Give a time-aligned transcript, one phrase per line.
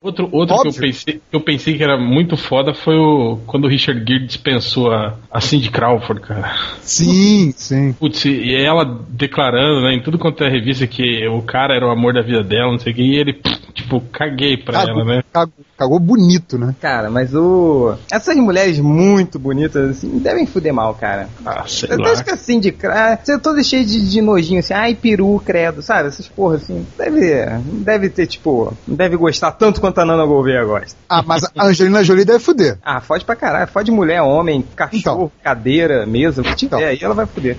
[0.00, 3.64] Outro, outro que eu, pensei, que eu pensei que era muito foda foi o quando
[3.64, 6.54] o Richard Gere dispensou a, a Cindy Crawford, cara.
[6.82, 7.92] Sim, sim.
[7.94, 11.90] Putz, e ela declarando, né, em tudo quanto é revista que o cara era o
[11.90, 13.40] amor da vida dela, não sei o que, e ele,
[13.74, 15.22] tipo, caguei pra Cagou, ela, né?
[15.32, 16.74] cagou, cagou bonito, né?
[16.80, 17.94] Cara, mas o.
[18.10, 21.28] Essas mulheres muito bonitas, assim, devem fuder mal, cara.
[21.44, 22.10] Ah, sei Eu lá.
[22.12, 22.72] acho que assim, de.
[22.72, 26.08] cra- Você é todo cheio de, de nojinho, assim, ai, peru, credo, sabe?
[26.08, 26.86] Essas porra, assim.
[26.96, 27.44] Deve,
[27.84, 28.72] deve ter, tipo.
[28.86, 30.96] Não deve gostar tanto quanto a Nana Gouveia gosta.
[31.08, 32.78] Ah, mas a Angelina Jolie deve fuder.
[32.84, 33.68] Ah, fode pra caralho.
[33.68, 36.76] Fode mulher, homem, cachorro, cadeira, mesa, o que tiver.
[36.76, 36.88] Então.
[36.88, 37.56] Aí ela vai fuder.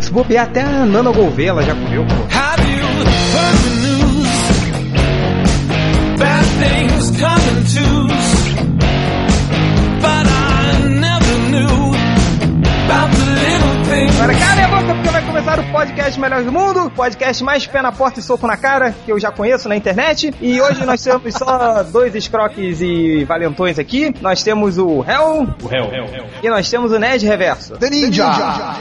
[0.00, 2.14] Se bobear, até a Nana Gouveia ela já comeu, pô.
[2.34, 3.89] Have you
[10.00, 11.92] But I never knew
[12.86, 14.99] about the little things.
[15.30, 18.56] Começar o podcast Melhor do Mundo, o podcast mais pé na porta e soco na
[18.56, 20.34] cara que eu já conheço na internet.
[20.40, 24.12] E hoje nós temos só dois escroques e valentões aqui.
[24.20, 26.24] Nós temos o Hell O réu, réu, réu.
[26.42, 27.74] e nós temos o Nerd Reverso.
[27.76, 28.26] The Ninja!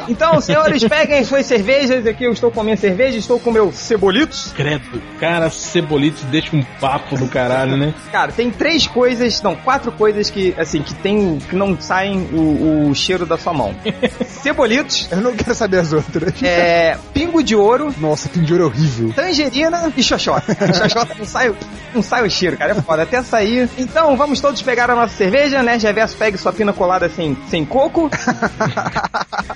[0.09, 2.07] Então, senhores, peguem suas cervejas.
[2.07, 4.51] Aqui eu estou com a minha cerveja, estou com meu cebolitos.
[4.55, 7.93] Credo, cara, cebolitos deixa um papo do caralho, né?
[8.11, 12.89] Cara, tem três coisas, não, quatro coisas que, assim, que tem, que não saem o,
[12.89, 13.75] o cheiro da sua mão.
[14.25, 16.38] Cebolitos, Eu não quero saber as outras.
[16.45, 19.13] É, pingo de ouro, Nossa, pinho de ouro é horrível.
[19.13, 20.55] tangerina e xoxota.
[20.73, 21.55] Xoxota não sai, o-
[21.93, 23.69] não sai o cheiro, cara, é foda, até sair.
[23.77, 25.77] Então, vamos todos pegar a nossa cerveja, né?
[25.77, 28.09] Reverso pegue sua pina colada sem, sem coco.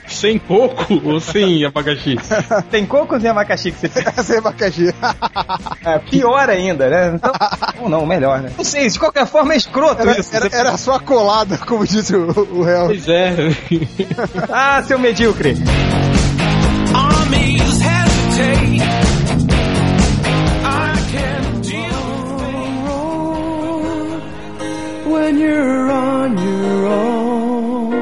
[0.07, 2.15] Sem coco ou sem abacaxi?
[2.69, 3.99] Tem coco ou sem abacaxi que você
[4.35, 4.93] é abacaxi.
[5.83, 7.11] É, pior ainda, né?
[7.15, 7.31] Então,
[7.81, 8.51] ou não, melhor, né?
[8.55, 10.35] Não sei, de qualquer forma é escroto Era, isso.
[10.35, 12.85] era, era só a colada, como disse o, o réu.
[12.87, 13.35] Pois é.
[14.51, 15.55] Ah, seu medíocre.
[25.43, 27.93] You're on your own,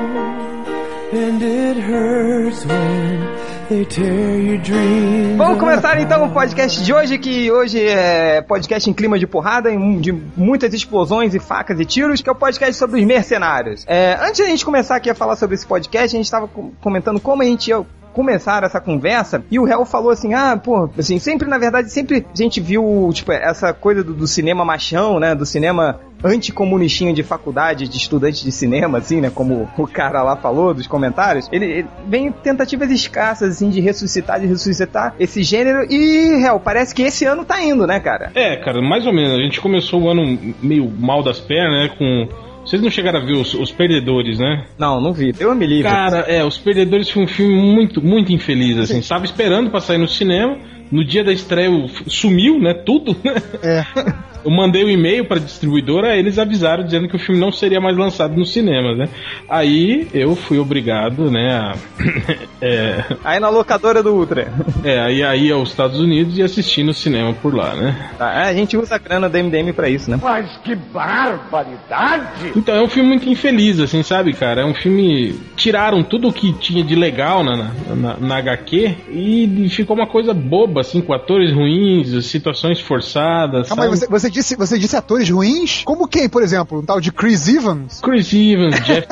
[1.14, 3.28] and it hurts when
[3.70, 5.38] they tear your dreams.
[5.38, 9.72] Vamos começar então o podcast de hoje, que hoje é podcast em clima de porrada,
[10.00, 13.84] de muitas explosões e facas e tiros, que é o podcast sobre os mercenários.
[13.88, 16.48] É, antes da gente começar aqui a falar sobre esse podcast, a gente estava
[16.80, 17.84] comentando como a gente ia
[18.14, 22.26] começar essa conversa e o réu falou assim, ah, pô, assim, sempre, na verdade, sempre
[22.32, 27.24] a gente viu, tipo, essa coisa do, do cinema machão, né, do cinema anticomunistinho de
[27.24, 31.66] faculdade, de estudante de cinema, assim, né, como o cara lá falou dos comentários, ele,
[31.66, 37.02] ele vem tentativas escassas, assim, de ressuscitar, de ressuscitar esse gênero e, réu, parece que
[37.02, 38.32] esse ano tá indo, né, cara?
[38.36, 39.40] É, cara, mais ou menos.
[39.40, 41.96] A gente começou o ano meio mal das pernas, né?
[41.98, 42.51] Com.
[42.66, 44.66] Vocês não chegaram a ver os, os Perdedores, né?
[44.78, 45.92] Não, não vi, eu me livre.
[45.92, 49.00] Cara, é, Os Perdedores foi um filme muito, muito infeliz, assim.
[49.00, 50.58] Estava esperando pra sair no cinema.
[50.92, 51.70] No dia da estreia
[52.08, 52.74] sumiu, né?
[52.74, 53.36] Tudo, né?
[53.64, 53.86] É.
[54.44, 57.96] Eu mandei um e-mail pra distribuidora, eles avisaram dizendo que o filme não seria mais
[57.96, 59.08] lançado nos cinemas, né?
[59.48, 61.76] Aí eu fui obrigado, né, a,
[62.62, 64.52] é, Aí na locadora do Ultra.
[64.84, 68.12] é, aí, aí aos Estados Unidos e assistir no cinema por lá, né?
[68.18, 70.18] Tá, a gente usa a grana do MDM pra isso, né?
[72.56, 74.62] Então é um filme muito infeliz, assim, sabe, cara?
[74.62, 75.36] É um filme.
[75.56, 80.34] Tiraram tudo o que tinha de legal na, na, na HQ e ficou uma coisa
[80.34, 83.68] boba, assim, com atores ruins, situações forçadas.
[83.68, 84.00] Calma aí, sabe?
[84.00, 85.84] você, você, disse, você disse atores ruins?
[85.84, 86.80] Como quem, por exemplo?
[86.80, 88.02] Um tal de Chris Evans?
[88.02, 89.08] Chris Evans, Jeff,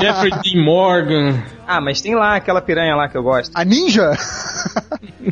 [0.00, 0.62] Jeffrey D.
[0.62, 1.42] Morgan.
[1.66, 3.50] Ah, mas tem lá aquela piranha lá que eu gosto.
[3.52, 4.12] A Ninja?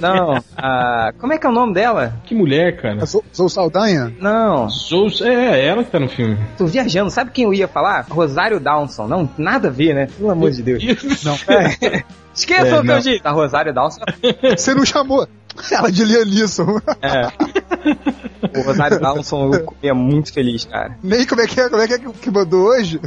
[0.01, 1.13] Não, a...
[1.19, 2.15] Como é que é o nome dela?
[2.25, 3.07] Que mulher, cara.
[3.07, 4.13] Sou, sou Saldanha?
[4.21, 6.37] Não, Souls, é, é ela que tá no filme.
[6.59, 7.11] tô viajando.
[7.11, 8.05] Sabe quem eu ia falar?
[8.11, 9.07] Rosário Dawson.
[9.07, 10.09] Não, nada a ver, né?
[10.19, 10.83] Pelo amor de Deus.
[11.23, 11.35] Não.
[11.55, 12.03] É.
[12.35, 13.21] Esqueça É, o que eu disse.
[13.25, 14.01] A Rosário Dawson.
[14.57, 15.27] Você não chamou
[15.71, 16.81] ela de Liam Neeson.
[17.01, 17.29] É.
[18.57, 20.97] O Rosário Dawson eu comia muito feliz, cara.
[21.03, 23.01] Nem como é que é, como é que, é que mandou hoje?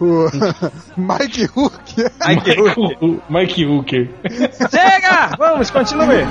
[0.00, 0.26] O
[0.96, 1.96] Mike Hook.
[2.28, 2.78] Mike Hook.
[3.00, 4.10] Mike, Mike Hooker.
[4.70, 5.34] Chega!
[5.36, 6.24] Vamos, continue.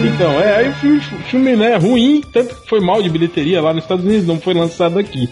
[0.00, 3.72] Então, é, aí o filme, filme né, ruim, tanto que foi mal de bilheteria lá
[3.72, 5.28] nos Estados Unidos, não foi lançado aqui.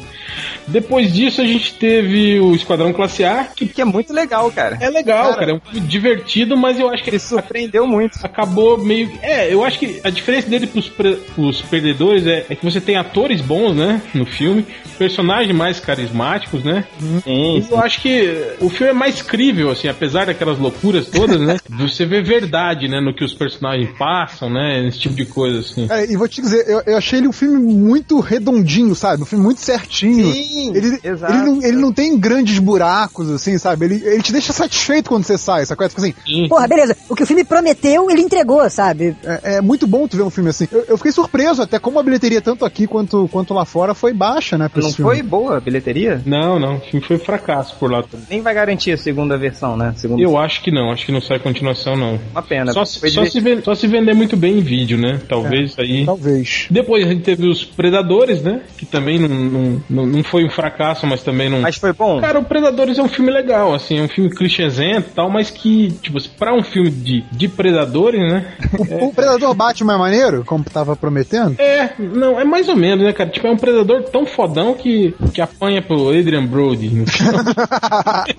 [0.67, 4.79] Depois disso a gente teve o Esquadrão Classe A, que Que é muito legal, cara.
[4.81, 5.37] é legal, Cara.
[5.37, 8.19] cara, é um filme divertido, mas eu acho que Ele surpreendeu muito.
[8.23, 9.11] acabou meio.
[9.23, 12.81] É, eu acho que a diferença dele pros, pre- pros perdedores é, é que você
[12.81, 14.67] tem atores bons, né, no filme,
[14.99, 16.85] personagens mais carismáticos, né?
[17.23, 21.41] Sim, E eu acho que o filme é mais crível, assim, apesar daquelas loucuras todas,
[21.41, 21.59] né?
[21.79, 24.87] Você vê verdade, né, no que os personagens passam, né?
[24.87, 25.87] Esse tipo de coisa, assim.
[25.87, 29.23] Cara, e vou te dizer, eu, eu achei ele um filme muito redondinho, sabe?
[29.23, 30.33] Um filme muito certinho.
[30.33, 31.33] Sim, Ele, exato.
[31.33, 33.87] ele, não, ele não tem grandes buracos, assim, sabe?
[33.87, 35.89] Ele, ele te deixa satisfeito quando você sai, sabe?
[35.89, 36.49] Fica assim, Sim.
[36.49, 36.97] Porra, beleza.
[37.09, 39.17] O que o filme prometeu, ele entregou, sabe?
[39.25, 40.69] é, é muito bom tu ver um filme assim.
[40.71, 44.13] Eu, eu fiquei surpreso até como a bilheteria, tanto aqui quanto, quanto lá fora, foi
[44.13, 44.71] baixa, né?
[44.75, 46.23] Não foi boa a bilheteria?
[46.25, 46.77] Não, não.
[46.77, 48.27] O filme foi fracasso por lá também.
[48.31, 49.93] Nem vai garantir a segunda versão, né?
[49.97, 50.91] Segunda Eu acho que não.
[50.91, 52.19] Acho que não sai continuação, não.
[52.31, 52.73] Uma pena.
[52.73, 55.21] Só, só, se só se vender muito bem em vídeo, né?
[55.29, 56.05] Talvez aí.
[56.05, 56.67] Talvez.
[56.71, 58.63] Depois a gente teve os Predadores, né?
[58.79, 61.61] Que também não, não, não, foi um fracasso, mas também não.
[61.61, 62.21] Mas foi bom?
[62.21, 65.51] Cara, o Predadores é um filme legal, assim, é um filme clichêzento e tal, mas
[65.51, 68.55] que, tipo, pra um filme de, de predadores, né?
[68.79, 71.57] O, o Predador Batman é maneiro, como tava prometendo?
[71.59, 73.31] É, não, é mais ou menos, né, cara?
[73.31, 76.89] Tipo, é um predador tão fodão que, que apanha pro Adrian Brody.
[76.91, 77.45] no final.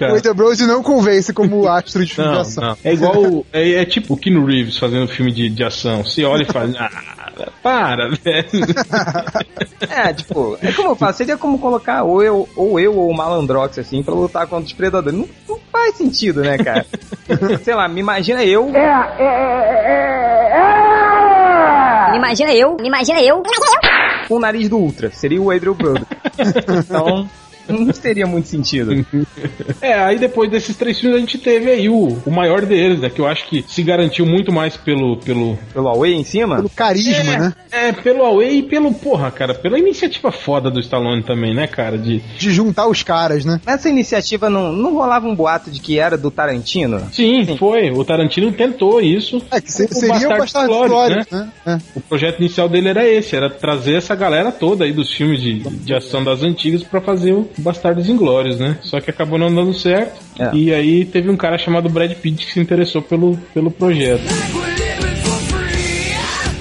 [0.00, 2.64] O Adrian Brody não convence como astro de filme de não, ação.
[2.64, 2.76] não.
[2.84, 3.46] É igual.
[3.52, 6.04] É, é tipo o Keanu Reeves fazendo filme de, de ação.
[6.04, 8.48] Você olha e fala, ah, para, velho.
[9.90, 13.16] É, tipo, é como eu falo, seria como colocar ou eu ou, eu, ou o
[13.16, 15.18] Malandrox, assim, pra lutar contra os predadores.
[15.18, 16.86] Não, não faz sentido, né, cara?
[17.62, 18.66] Sei lá, me imagina eu.
[18.66, 18.78] Me
[22.16, 23.42] imagina eu, me imagina eu.
[24.28, 25.10] com o nariz do Ultra.
[25.10, 26.06] Seria o Adrian Brody.
[26.78, 27.28] Então,
[27.68, 29.04] não teria muito sentido.
[29.80, 33.10] É, aí depois desses três filmes a gente teve aí o, o maior deles, né?
[33.10, 35.16] Que eu acho que se garantiu muito mais pelo.
[35.18, 36.56] pelo Pelo Huawei em cima?
[36.56, 37.54] Pelo carisma, é, né?
[37.70, 41.98] É, pelo Away e pelo, porra, cara, pela iniciativa foda do Stallone também, né, cara?
[41.98, 42.20] De.
[42.38, 43.60] De juntar os caras, né?
[43.66, 47.00] Nessa iniciativa não, não rolava um boato de que era do Tarantino?
[47.12, 47.56] Sim, Sim.
[47.56, 47.90] foi.
[47.90, 49.42] O Tarantino tentou isso.
[49.50, 51.52] É, que se- com seria o Bastardos Bastardos Glórios, Glórios, né?
[51.66, 51.78] É.
[51.96, 55.54] O projeto inicial dele era esse, era trazer essa galera toda aí dos filmes de,
[55.60, 58.78] de ação das antigas pra fazer o Bastardos Inglórios, né?
[58.82, 60.20] Só que acabou não dando certo.
[60.38, 60.54] É.
[60.54, 64.22] E aí teve um cara chamado Brad Pitt que se interessou pelo, pelo projeto.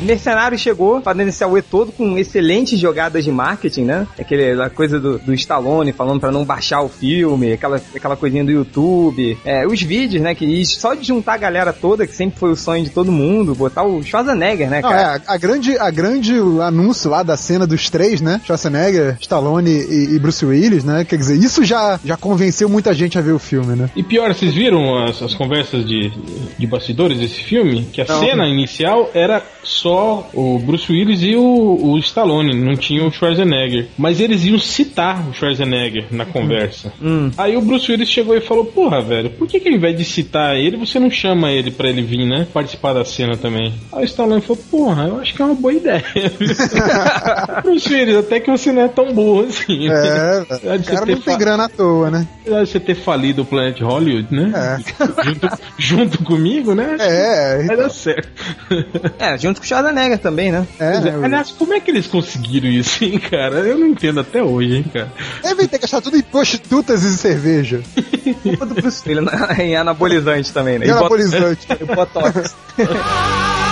[0.01, 4.07] Mercenário chegou fazendo esse auê todo com excelentes jogadas de marketing, né?
[4.19, 8.51] Aquela coisa do, do Stallone falando pra não baixar o filme, aquela, aquela coisinha do
[8.51, 10.33] YouTube, é, os vídeos, né?
[10.35, 13.11] Que e só de juntar a galera toda, que sempre foi o sonho de todo
[13.11, 15.01] mundo, botar o Schwarzenegger, né, Não, cara?
[15.01, 18.41] é, a, a grande, a grande anúncio lá da cena dos três, né?
[18.45, 21.05] Schwarzenegger, Stallone e, e Bruce Willis, né?
[21.05, 23.89] Quer dizer, isso já, já convenceu muita gente a ver o filme, né?
[23.95, 26.11] E pior, vocês viram as, as conversas de,
[26.57, 27.83] de bastidores desse filme?
[27.91, 28.19] Que a Não.
[28.19, 29.90] cena inicial era só
[30.33, 33.87] o Bruce Willis e o, o Stallone, não tinha o Schwarzenegger.
[33.97, 36.93] Mas eles iam citar o Schwarzenegger na conversa.
[37.01, 37.31] Hum.
[37.37, 40.03] Aí o Bruce Willis chegou e falou: Porra, velho, por que, que ao invés de
[40.05, 42.47] citar ele, você não chama ele pra ele vir, né?
[42.53, 43.73] Participar da cena também.
[43.93, 46.03] Aí o Stallone falou: Porra, eu acho que é uma boa ideia.
[47.63, 49.87] Bruce Willis, até que você não é tão burro assim.
[49.89, 52.27] É, Apesar o cara não tem fa- grana à toa, né?
[52.41, 54.51] Apesar de você ter falido o Planet Hollywood, né?
[55.23, 56.95] junto, junto comigo, né?
[56.99, 58.29] É, Vai dar certo.
[59.19, 60.67] É, junto com o Schwarzenegger também, né?
[60.79, 60.99] é, é.
[60.99, 61.19] né?
[61.23, 63.59] Aliás, como é que eles conseguiram isso, hein, cara?
[63.59, 65.11] Eu não entendo até hoje, hein, cara.
[65.41, 67.81] Devem ter gastado tudo em prostitutas e cerveja.
[68.43, 69.55] Culpa do Bruce Willis né?
[69.59, 70.87] em anabolizante também, né?
[70.87, 71.67] E anabolizante.
[71.79, 72.55] e botox.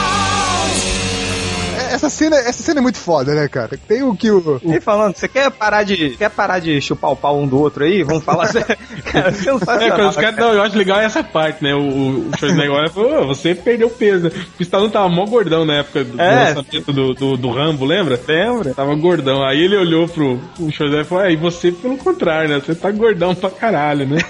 [1.99, 3.77] É, Essa cena, essa cena é muito foda, né, cara?
[3.87, 4.59] Tem o que o.
[4.63, 7.59] o- E falando, você quer parar de quer parar de chupar o pau um do
[7.59, 8.03] outro aí?
[8.03, 8.47] Vamos falar.
[9.11, 9.89] Cara, É, sensacional.
[9.97, 11.73] quando os caras, não, eu acho legal essa parte, né?
[11.75, 14.25] O, o Schwarzenegger olha e falou, "Ô, você perdeu peso.
[14.25, 16.53] né?" O Stallone tava mó gordão na época do, do É.
[16.53, 18.19] lançamento do, do, do Rambo, lembra?
[18.27, 18.73] Lembra?
[18.73, 19.43] Tava gordão.
[19.43, 22.61] Aí ele olhou pro, pro Schwarzenegger e falou, é, e você pelo contrário, né?
[22.65, 24.17] Você tá gordão pra caralho, né?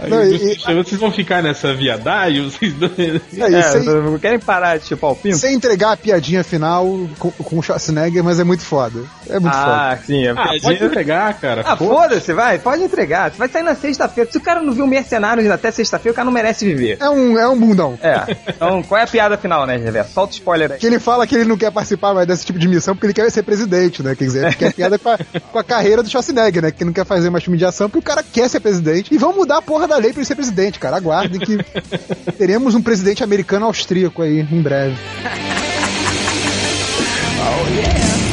[0.00, 2.44] Aí Não, o e- falou, vocês vão ficar nessa viadagem?
[2.44, 2.92] Vocês dois...
[2.98, 5.36] É, É, e sem, querem parar de chupar o pinto?
[5.36, 6.84] sem entregar a piadinha final
[7.18, 9.00] com, com o Schwarzenegger, mas é muito foda.
[9.28, 9.92] É muito foda.
[9.92, 11.62] Ah, sim, a Ah, pode entregar, cara.
[11.64, 13.30] Ah, foda-se, vai, pode entregar.
[13.30, 14.30] Você vai sair na sexta-feira.
[14.30, 16.96] Se o cara não viu Mercenários até sexta-feira, o cara não merece viver.
[17.00, 17.98] É um, é um bundão.
[18.02, 18.36] É.
[18.48, 20.12] Então, qual é a piada final, né, Reverso?
[20.12, 20.78] Solta o spoiler aí.
[20.78, 23.14] Que ele fala que ele não quer participar mais desse tipo de missão porque ele
[23.14, 24.14] quer ser presidente, né?
[24.14, 25.18] Quer dizer, ele quer piada com a,
[25.52, 26.70] com a carreira do Schwarzenegger, né?
[26.70, 29.14] Que não quer fazer mais filme de ação porque o cara quer ser presidente.
[29.14, 30.96] E vão mudar a porra da lei pra ele ser presidente, cara.
[30.96, 31.58] Aguardem que
[32.38, 34.96] teremos um presidente americano austríaco aí em breve.
[37.48, 38.27] Quantos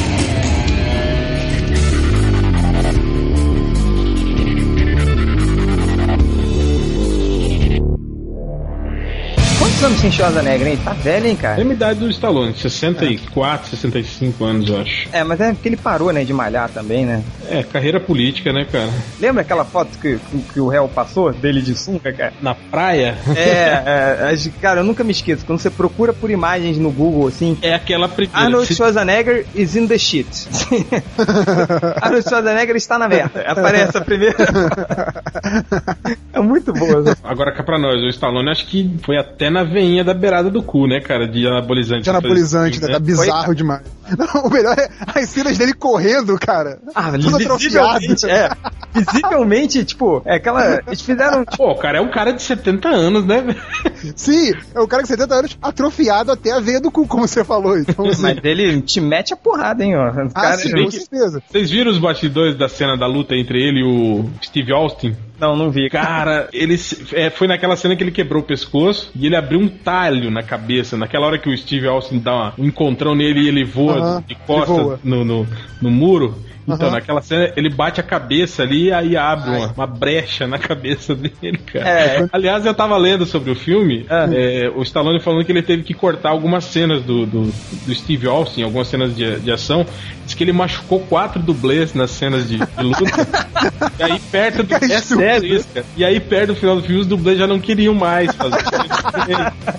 [9.82, 10.78] anos tem Schwarzenegger, hein?
[10.84, 11.62] Tá velho, hein, É a cara?
[11.62, 15.08] idade do Stallone, 64, 65 anos, eu acho.
[15.12, 17.22] É, mas é porque ele parou, né, de malhar também, né?
[17.48, 18.88] É, carreira política, né, cara?
[19.20, 20.18] Lembra aquela foto que,
[20.52, 22.32] que o réu passou dele de sunga, cara?
[22.40, 25.44] Na praia, É, é, cara, eu nunca me esqueço.
[25.44, 28.38] Quando você procura por imagens no Google, assim, é aquela primeira.
[28.40, 30.26] Arnold Schwarzenegger is in the shit.
[32.00, 33.42] Arnold Schwarzenegger está na merda.
[33.46, 34.36] Aparece a primeira.
[36.32, 37.02] É muito boa.
[37.02, 37.14] né?
[37.24, 40.62] Agora cá pra nós, o Stallone acho que foi até na veinha da beirada do
[40.62, 41.28] cu, né, cara?
[41.28, 42.02] De anabolizante.
[42.04, 42.88] De anabolizante, né?
[42.88, 43.82] Tá bizarro demais.
[44.16, 46.78] Não, o melhor é as cenas dele correndo, cara.
[46.94, 47.66] Ah, Todo visivelmente,
[48.24, 48.26] atrofiado.
[48.30, 48.50] é.
[48.94, 50.80] Visivelmente, tipo, é aquela.
[50.86, 51.44] Eles fizeram.
[51.44, 53.44] Pô, o cara é um cara de 70 anos, né?
[54.14, 57.44] Sim, é o cara com 70 anos atrofiado até a veia do cu, como você
[57.44, 57.76] falou.
[57.76, 60.06] Então, assim, Mas ele te mete a porrada, hein, ó.
[60.10, 61.42] O ah, cara- sim, bem com certeza.
[61.50, 65.16] Vocês viram os bastidores da cena da luta entre ele e o Steve Austin?
[65.38, 65.90] Não, não vi.
[65.90, 66.76] Cara, ele
[67.12, 70.42] é, foi naquela cena que ele quebrou o pescoço e ele abriu um talho na
[70.42, 70.96] cabeça.
[70.96, 74.24] Naquela hora que o Steve Austin dá uma- um encontrão nele e ele voa Aham,
[74.26, 75.00] de costas voa.
[75.04, 75.46] no, no,
[75.82, 76.34] no muro.
[76.66, 76.96] Então, Aham.
[76.96, 81.14] naquela cena, ele bate a cabeça ali e aí abre uma, uma brecha na cabeça
[81.14, 81.88] dele, cara.
[81.88, 82.26] É.
[82.32, 84.28] Aliás, eu tava lendo sobre o filme, Ah.
[84.32, 87.42] é, o Stallone falando que ele teve que cortar algumas cenas do, do,
[87.86, 89.86] do Steve Austin, algumas cenas de, de ação.
[90.24, 93.04] Diz que ele machucou quatro dublês nas cenas de, de luta.
[93.98, 94.74] e aí, perto do.
[94.86, 95.86] É isso sério isso, cara.
[95.96, 98.56] E aí, perto do final do filme, os dublês já não queriam mais fazer.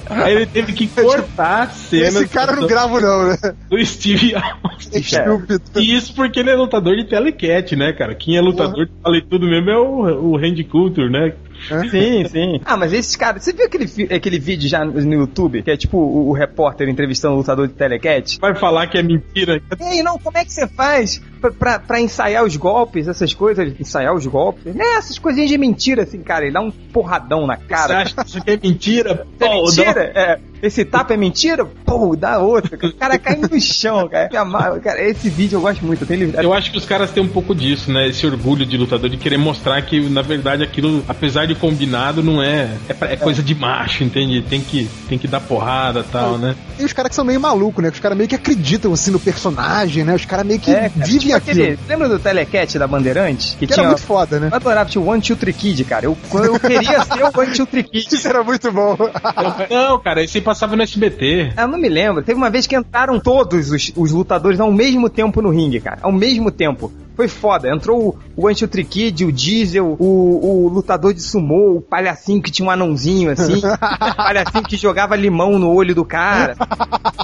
[0.09, 3.37] aí ele teve que cortar as cenas Esse cara não do, grava, não, né?
[3.69, 4.97] do Steve Austin.
[4.99, 5.61] Estúpido.
[5.75, 8.13] E isso porque ele é lutador de telecat, né, cara?
[8.15, 11.33] Quem é lutador de vale tudo mesmo é o, o Randy Couture, né?
[11.89, 12.61] Sim, sim.
[12.65, 13.43] Ah, mas esses caras.
[13.43, 15.63] Você viu aquele, aquele vídeo já no YouTube?
[15.63, 18.37] Que é tipo o, o repórter entrevistando o lutador de telecat?
[18.39, 19.61] Vai falar que é mentira.
[19.79, 23.33] E aí, não, como é que você faz pra, pra, pra ensaiar os golpes, essas
[23.33, 23.73] coisas?
[23.79, 24.73] Ensaiar os golpes?
[24.73, 26.45] Né, essas coisinhas de mentira, assim, cara.
[26.45, 27.97] Ele dá um porradão na Você cara.
[27.99, 29.27] acha que isso aqui é mentira?
[29.39, 30.11] É Pô, mentira?
[30.15, 31.65] É, esse tapa é mentira?
[31.65, 32.77] Pô, dá outra.
[32.87, 34.29] O cara cai no chão, cara.
[34.79, 36.03] Cara, esse vídeo eu gosto muito.
[36.03, 38.07] Eu tenho Eu acho que os caras têm um pouco disso, né?
[38.07, 42.41] Esse orgulho de lutador de querer mostrar que, na verdade, aquilo, apesar de combinado, não
[42.43, 42.69] é.
[42.89, 44.41] É, é coisa de macho, entende?
[44.41, 46.55] Tem que, tem que dar porrada e tal, né?
[46.79, 47.89] E os caras que são meio malucos, né?
[47.89, 50.13] Que os caras meio que acreditam assim no personagem, né?
[50.15, 51.63] Os caras meio que É, cara, vivem tipo aquilo.
[51.63, 53.55] aquele- Lembra do Telecat da Bandeirantes?
[53.59, 54.49] Que era muito foda, né?
[54.51, 56.05] Eu adorava, tinha o One Two Three Kid, cara.
[56.05, 58.13] Eu, eu queria ser o One Two Three Kid.
[58.13, 58.97] Isso era muito bom.
[59.69, 61.53] Não, cara, esse passava no SBT.
[61.55, 62.21] Ah, Eu não me lembro.
[62.23, 65.99] Teve uma vez que entraram todos os, os lutadores ao mesmo tempo no ringue, cara.
[66.01, 66.91] Ao mesmo tempo.
[67.17, 67.69] Foi foda.
[67.73, 72.49] Entrou o, o Anti Kid, o Diesel, o, o lutador de sumô, o palhacinho que
[72.51, 73.57] tinha um anãozinho assim.
[73.65, 76.55] o palhacinho que jogava limão no olho do cara.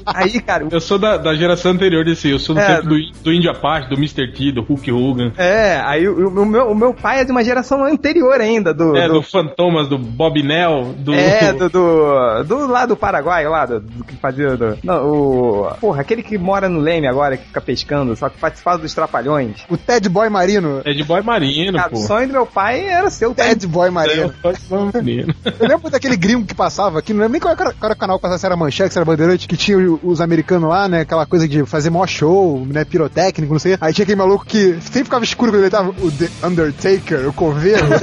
[0.06, 2.96] Aí, cara, Eu sou da, da geração anterior desse, eu sou do É, tempo do,
[3.24, 4.32] do Índio Apache, do Mr.
[4.34, 5.32] T, do Hulk Hogan.
[5.38, 8.96] é, aí o, o meu, o meu pai é de uma geração anterior ainda, do.
[8.98, 11.14] É, do- do Fantomas, do Bob Nell, do.
[11.14, 14.58] É, do, do, do lá do Paraguai, lá, do, do que fazia.
[14.58, 15.72] Do, não, o.
[15.80, 19.64] Porra, aquele que mora no Leme agora, que fica pescando, só que participava dos Trapalhões.
[19.70, 20.82] O Ted Boy Marino.
[20.86, 21.98] É de boy marino, Cara, pô.
[21.98, 24.34] o sonho do meu pai era ser o Ted Boy É, Marino.
[24.42, 24.54] boy
[24.94, 25.36] marino.
[25.60, 27.98] Eu lembro daquele gringo que passava aqui, não lembro nem qual era, qual era o
[27.98, 31.02] canal que passava, se era Manchete, se era Bandeirante, que tinha os americanos lá, né?
[31.02, 32.84] Aquela coisa de fazer mó show, né?
[32.86, 33.78] Pirotécnico, não sei.
[33.82, 37.34] Aí tinha aquele maluco que sempre ficava escuro quando ele tava, o The Undertaker, o
[37.34, 37.84] coveiro.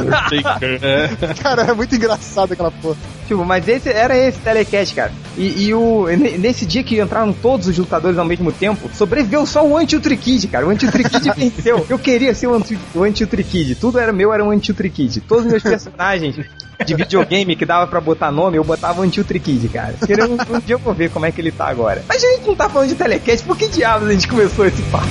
[0.61, 1.35] É.
[1.43, 2.97] Cara, é muito engraçado aquela porra.
[3.27, 5.13] Tipo, mas esse era esse telecast, cara.
[5.37, 9.47] E, e o, ne- nesse dia que entraram todos os lutadores ao mesmo tempo, sobreviveu
[9.47, 10.67] só o Anti-Ultra Kid, cara.
[10.67, 11.31] O Anti-Ultra Kid
[11.79, 11.87] venceu.
[11.89, 13.75] Eu queria ser o Anti- o Anti-Ultra Kid.
[13.77, 15.21] Tudo era meu, era o Anti-Ultra Kid.
[15.23, 16.37] Todos os meus personagens
[16.85, 19.95] de videogame que dava pra botar nome, eu botava o Anti-Ultra Kid, cara.
[20.07, 22.03] Queria um, um dia eu vou ver como é que ele tá agora.
[22.09, 24.83] Mas a gente não tá falando de telecast, por que diabos a gente começou esse
[24.85, 25.07] papo?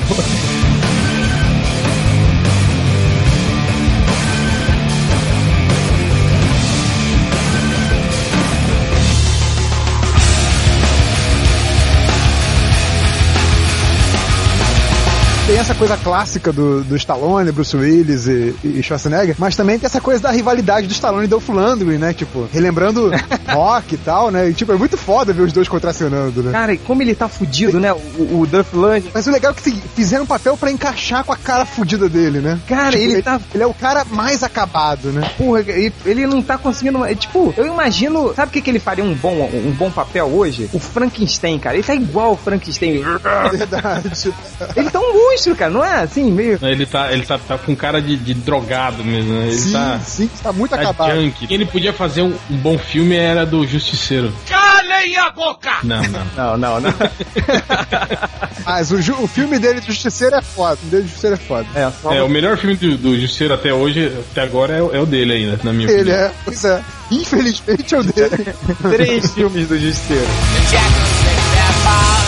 [15.59, 19.87] Tem essa coisa clássica do, do Stallone, Bruce Willis e, e Schwarzenegger, mas também tem
[19.87, 22.13] essa coisa da rivalidade do Stallone e Dolph Lundgren, né?
[22.13, 23.11] Tipo, relembrando
[23.49, 24.49] rock e tal, né?
[24.49, 26.53] E, tipo, é muito foda ver os dois contracionando, né?
[26.53, 27.91] Cara, e como ele tá fudido, né?
[27.91, 29.11] O, o Duff Lundgren.
[29.13, 32.39] Mas o legal é que fizeram um papel pra encaixar com a cara fudida dele,
[32.39, 32.57] né?
[32.65, 35.29] Cara, Tipo, ele tá Ele é o cara mais acabado, né?
[35.37, 37.03] Porra, ele, ele não tá conseguindo.
[37.03, 38.33] é, Tipo, eu imagino.
[38.33, 40.69] Sabe o que, que ele faria um bom, um bom papel hoje?
[40.71, 41.75] O Frankenstein, cara.
[41.75, 43.03] Ele tá igual o Frankenstein.
[43.51, 44.33] Verdade.
[44.73, 46.01] Ele tá um monstro, cara, não é?
[46.01, 46.59] Assim, meio.
[46.61, 49.47] Ele tá, ele tá, tá com cara de, de drogado mesmo, né?
[49.47, 49.99] Ele sim, tá.
[50.05, 51.11] sim, tá muito Tá acabado.
[51.15, 51.47] junk.
[51.49, 54.33] Ele podia fazer um, um bom filme era do Justiceiro.
[54.47, 55.71] Calem a boca!
[55.83, 56.19] Não, não.
[56.37, 56.93] Não, não, não.
[58.65, 60.77] Mas o, o filme dele do Justiceiro é foda.
[60.83, 61.67] O dele do Justiceiro é foda.
[61.75, 62.13] É, só.
[62.13, 65.05] É, o melhor filme do, do Justiceiro até hoje, até agora, é, o- é o
[65.05, 66.17] dele ainda, na minha Ele opinião.
[66.19, 66.81] é, pois é.
[67.11, 68.53] Infelizmente é o dele.
[68.91, 70.27] Três filmes do Justiceiro.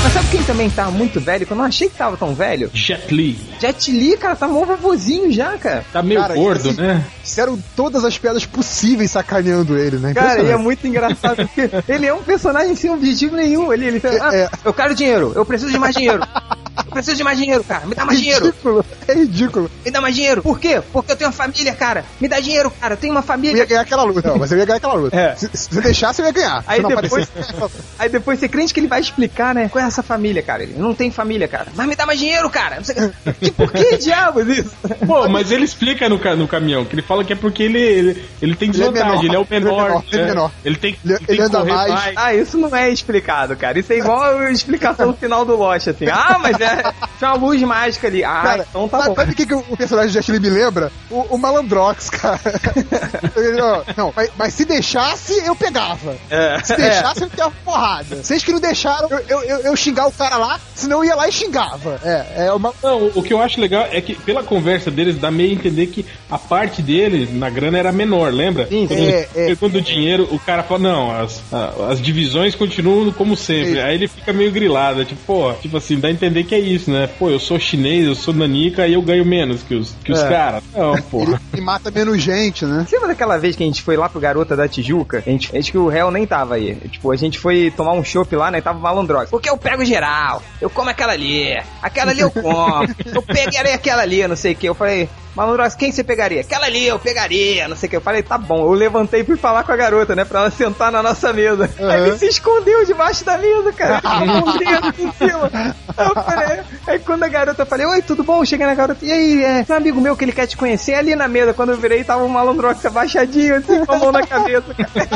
[0.03, 1.45] Mas sabe quem também tá muito velho?
[1.45, 2.71] Que eu não achei que tava tão velho?
[2.73, 3.37] Jet Li.
[3.59, 5.85] Jet Li, cara, tá mó vovozinho já, cara.
[5.93, 7.05] Tá meio Cara, gordo, assim, né?
[7.23, 10.13] Fizeram todas as piadas possíveis sacaneando ele, né?
[10.13, 13.71] Cara, ele é muito engraçado, porque ele é um personagem sem objetivo nenhum.
[13.71, 14.49] Ele, ele fala, ah, É.
[14.65, 16.21] eu quero dinheiro, eu preciso de mais dinheiro.
[16.91, 17.85] preciso de mais dinheiro, cara.
[17.85, 18.45] Me dá mais dinheiro.
[18.45, 18.85] ridículo.
[19.07, 19.71] É ridículo.
[19.85, 20.41] Me dá mais dinheiro.
[20.41, 20.81] Por quê?
[20.91, 22.05] Porque eu tenho uma família, cara.
[22.19, 22.93] Me dá dinheiro, cara.
[22.93, 23.57] Eu tenho uma Eu família.
[23.57, 24.29] ia ganhar aquela luta.
[24.29, 25.15] Não, mas eu ia ganhar aquela luta.
[25.17, 25.35] É.
[25.35, 26.63] Se, se você deixasse, eu ia ganhar.
[26.67, 27.27] Aí depois,
[27.97, 29.69] aí depois você crente que ele vai explicar, né?
[29.69, 30.63] Qual é essa família, cara?
[30.63, 31.67] Ele não tem família, cara.
[31.75, 32.77] Mas me dá mais dinheiro, cara.
[32.77, 33.51] Não sei o que.
[33.51, 34.71] Por que diabos isso?
[35.05, 37.79] Pô, mas ele explica no, ca- no caminhão que ele fala que é porque ele,
[37.81, 39.51] ele, ele tem Ele é desvantagem, ele é, o menor.
[39.51, 40.51] ele é menor, ele é menor.
[40.65, 41.91] Ele tem, Ele- tem ele que anda mais.
[41.91, 42.13] mais.
[42.17, 43.79] Ah, isso não é explicado, cara.
[43.79, 46.07] Isso é igual a explicação final do Lost, assim.
[46.07, 46.80] Ah, mas é.
[47.19, 48.23] Tinha uma luz mágica ali.
[48.23, 49.15] Ah, Cara, então tá sabe, bom.
[49.15, 50.91] sabe o que, que o personagem de Jet Li me lembra?
[51.09, 52.39] O, o Malandrox, cara.
[53.97, 56.15] Não, mas, mas se deixasse, eu pegava.
[56.29, 58.15] É, Se deixasse, eu ficava porrada.
[58.23, 61.15] Vocês que não deixaram eu, eu, eu, eu xingar o cara lá, senão eu ia
[61.15, 61.99] lá e xingava.
[62.03, 62.73] É, é uma.
[62.81, 65.87] Não, o que eu acho legal é que pela conversa deles dá meio a entender
[65.87, 68.67] que a parte deles na grana era menor, lembra?
[68.67, 69.45] Sim, Quando É, é.
[69.47, 71.41] pegou do dinheiro, o cara fala, não, as,
[71.89, 73.79] as divisões continuam como sempre.
[73.79, 76.70] Aí ele fica meio grilado, tipo, pô, tipo assim, dá a entender que é isso,
[76.87, 77.07] né?
[77.19, 80.19] Pô, eu sou chinês, eu sou nanica e eu ganho menos que os, que os
[80.21, 80.29] É.
[80.29, 80.63] caras.
[80.75, 81.41] Não, porra.
[81.53, 82.85] ele mata menos gente, né?
[82.87, 85.23] Você lembra daquela vez que a gente foi lá pro Garota da Tijuca?
[85.25, 86.75] A gente, a gente que o réu nem tava aí.
[86.89, 88.61] Tipo, a gente foi tomar um chopp lá, né?
[88.61, 89.29] Tava malandrox.
[89.29, 90.41] Porque eu pego geral.
[90.61, 91.57] Eu como aquela ali.
[91.81, 92.85] Aquela ali eu como.
[93.13, 94.67] eu pegarei aquela ali, não sei o que.
[94.67, 96.41] Eu falei, malandrox, quem você pegaria?
[96.41, 97.95] Aquela ali eu pegaria, não sei o que.
[97.95, 98.65] Eu falei, tá bom.
[98.65, 100.25] Eu levantei e fui falar com a garota, né?
[100.25, 101.69] Pra ela sentar na nossa mesa.
[101.79, 104.01] Aí ele se escondeu debaixo da mesa, cara.
[104.87, 105.49] Aqui em cima.
[105.97, 108.43] Aí eu falei, aí quando a garota, eu falei, oi, tudo bom?
[108.45, 111.15] Cheguei na garota, e aí, é, um amigo meu que ele quer te conhecer ali
[111.15, 111.53] na mesa.
[111.53, 115.11] Quando eu virei, tava o malandrox abaixadinho, assim, com a mão na cabeça, cara.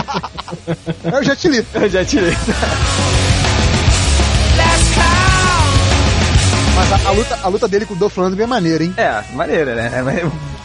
[1.04, 1.66] É o Jet Li.
[1.74, 2.36] Eu já tirei.
[6.76, 8.94] Mas a, a luta, a luta dele com o Dolph Lundgren é maneira, hein?
[8.98, 10.02] É, maneira, né?
[10.04, 10.24] Mas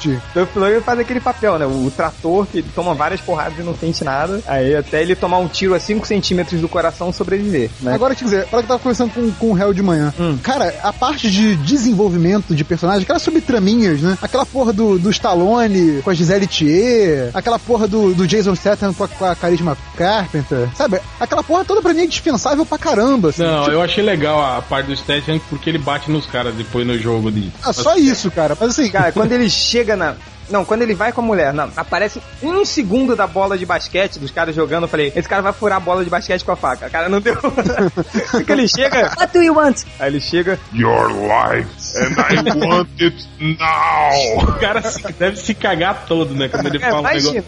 [0.09, 0.23] o Tio.
[0.35, 1.67] Dolph Lundgren faz aquele papel, né?
[1.67, 4.41] O trator que ele toma várias porradas e não sente nada.
[4.47, 7.95] Aí até ele tomar um tiro a 5 centímetros do coração sobreviver, né?
[7.95, 10.13] Agora, quer dizer, para que eu tava conversando com, com o réu de manhã.
[10.19, 10.39] Hum.
[10.43, 14.17] Cara, a parte de desenvolvimento de personagem, aquelas subtraminhas, né?
[14.23, 18.93] Aquela porra do, do Stallone com a Gisele Thier, aquela porra do, do Jason Statham
[18.95, 21.01] com a, com a Carisma Carpenter, sabe?
[21.19, 23.43] Aquela porra toda pra mim é dispensável pra caramba, assim.
[23.43, 26.87] Não, Tipo, eu achei legal a parte do Statham porque ele bate nos caras depois
[26.87, 27.51] no jogo de.
[27.63, 28.57] ah, só isso, cara.
[28.59, 30.15] Mas assim, Cara, quando ele chega na.
[30.49, 34.19] Não, quando ele vai com a mulher, não, aparece um segundo da bola de basquete
[34.19, 34.83] dos caras jogando.
[34.83, 36.91] Eu falei, esse cara vai furar a bola de basquete com a faca.
[36.91, 37.37] Cara, não deu.
[38.33, 39.83] Porque ele chega, What do you want?
[40.01, 44.39] aí ele chega, Your life, and I want it now.
[44.43, 44.83] O cara
[45.19, 46.49] deve se cagar todo, né?
[46.49, 47.45] Quando ele É, fala um negócio.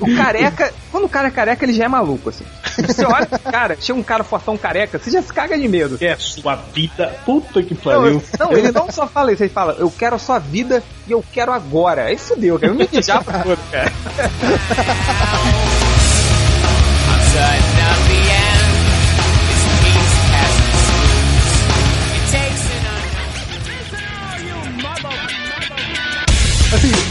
[0.00, 2.44] O careca, quando o cara é careca, ele já é maluco, assim.
[2.86, 5.98] Você olha pro cara, chega um cara fortão careca, você já se caga de medo.
[6.00, 7.14] É sua vida.
[7.26, 8.04] Puta que Não, pariu.
[8.06, 11.12] eu- não, ele não só fala isso, ele fala, eu quero a sua vida e
[11.12, 12.04] eu quero agora.
[12.04, 12.72] Aí fudeu, cara.
[12.72, 13.92] Eu me mijar pra todo, cara.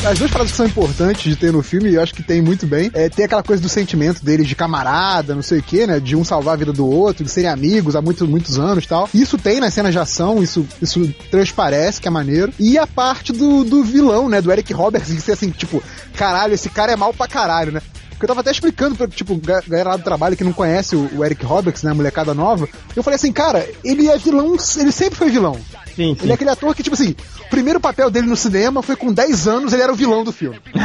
[0.10, 2.42] As duas paradas que são importantes de ter no filme, e eu acho que tem
[2.42, 5.86] muito bem, é ter aquela coisa do sentimento deles de camarada, não sei o que,
[5.86, 6.00] né?
[6.00, 9.08] De um salvar a vida do outro, de serem amigos há muitos, muitos anos tal.
[9.14, 12.52] Isso tem nas cenas de ação, isso, isso transparece que é maneiro.
[12.60, 14.42] E a parte do, do vilão, né?
[14.42, 15.82] Do Eric Roberts, de ser assim, tipo,
[16.16, 17.82] caralho, esse cara é mal pra caralho, né?
[18.10, 21.10] Porque eu tava até explicando pra, tipo, ga- galera do trabalho que não conhece o,
[21.18, 21.92] o Eric Roberts, né?
[21.92, 22.68] A molecada nova.
[22.96, 25.58] Eu falei assim, cara, ele é vilão, ele sempre foi vilão.
[26.00, 27.14] Sim, Ele é aquele ator que, tipo assim,
[27.46, 30.32] o primeiro papel dele no cinema foi com 10 anos, ele era o vilão do
[30.32, 30.58] filme.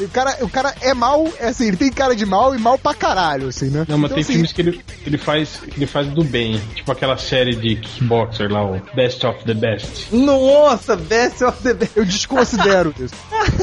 [0.00, 2.78] O, cara, o cara é mal, é assim, ele tem cara de mal e mal
[2.78, 3.84] pra caralho, assim, né?
[3.88, 6.22] Não, mas Então, tem assim, filmes que ele, que ele faz que ele faz do
[6.24, 6.60] bem.
[6.74, 10.08] Tipo aquela série de kickboxer lá, o Best of the Best.
[10.14, 11.92] Nossa, Best of the Best.
[11.96, 13.14] Eu desconsidero isso.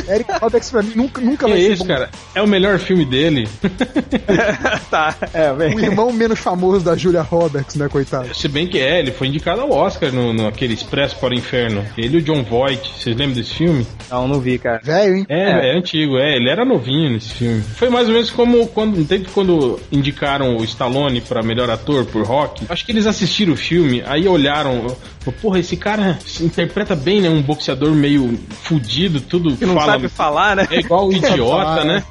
[0.09, 1.87] Eric Roberts pra mim nunca, nunca vai é ser isso, bom.
[1.87, 2.09] cara?
[2.35, 3.47] É o melhor filme dele.
[4.89, 5.77] tá, é, O bem.
[5.79, 8.33] irmão menos famoso da Julia Roberts, né, coitado?
[8.35, 11.37] Se bem que é, ele foi indicado ao Oscar no, no aquele Expresso para o
[11.37, 11.85] Inferno.
[11.97, 13.85] Ele e o John Voight, vocês lembram desse filme?
[14.09, 14.81] Não, não vi, cara.
[14.83, 15.25] Velho, hein?
[15.29, 17.61] É, é, antigo, é, ele era novinho nesse filme.
[17.61, 22.23] Foi mais ou menos como quando, teve quando indicaram o Stallone pra melhor ator por
[22.25, 22.65] Rock.
[22.69, 24.95] Acho que eles assistiram o filme, aí olharam,
[25.41, 27.29] porra, esse cara se interpreta bem, né?
[27.29, 29.93] Um boxeador meio fudido, tudo Que não fala.
[29.93, 30.67] sabe falar, né?
[30.71, 32.03] É igual o idiota, né?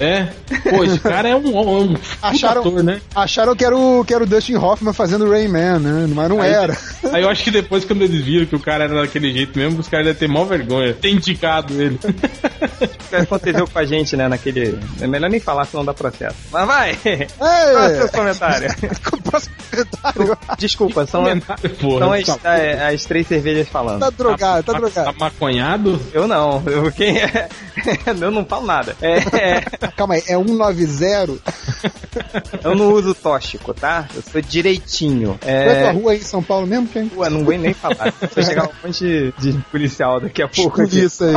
[0.00, 0.28] É.
[0.70, 3.00] Pô, esse cara é um, um Acharam, ator, né?
[3.14, 6.06] acharam que era, o, que era o Dustin Hoffman fazendo Rayman, né?
[6.14, 6.76] Mas não Aí- era.
[7.12, 9.80] Aí eu acho que depois, quando eles viram que o cara era daquele jeito mesmo,
[9.80, 10.94] os caras devem ter mó vergonha.
[10.94, 11.98] Ter indicado ele.
[12.02, 14.78] O que aconteceu com a gente, né, naquele...
[15.00, 16.36] É melhor nem falar, senão dá processo.
[16.52, 16.96] Mas vai!
[17.36, 18.68] Qual é o seu É, comentário?
[19.24, 20.38] próximo comentário.
[20.58, 21.24] Desculpa, são,
[21.80, 24.00] Porra, são as, tá- a- as três cervejas falando.
[24.00, 25.18] Tá drogado, tá Tá drogado.
[25.18, 26.00] maconhado?
[26.12, 27.48] Eu não, eu, quem é?
[28.20, 28.96] eu não falo nada.
[29.02, 29.60] É, é,
[29.96, 31.38] Calma aí, é 190
[32.64, 34.06] Eu não uso tóxico, tá?
[34.14, 35.38] Eu sou direitinho.
[35.40, 35.92] Qual é a tua É.
[35.92, 37.10] rua aí em São Paulo mesmo, quem?
[37.16, 38.12] Ué, não vou nem falar.
[38.34, 40.82] Vai chegar um monte de, de policial daqui a pouco.
[40.82, 41.00] aqui.
[41.04, 41.34] Isso aí.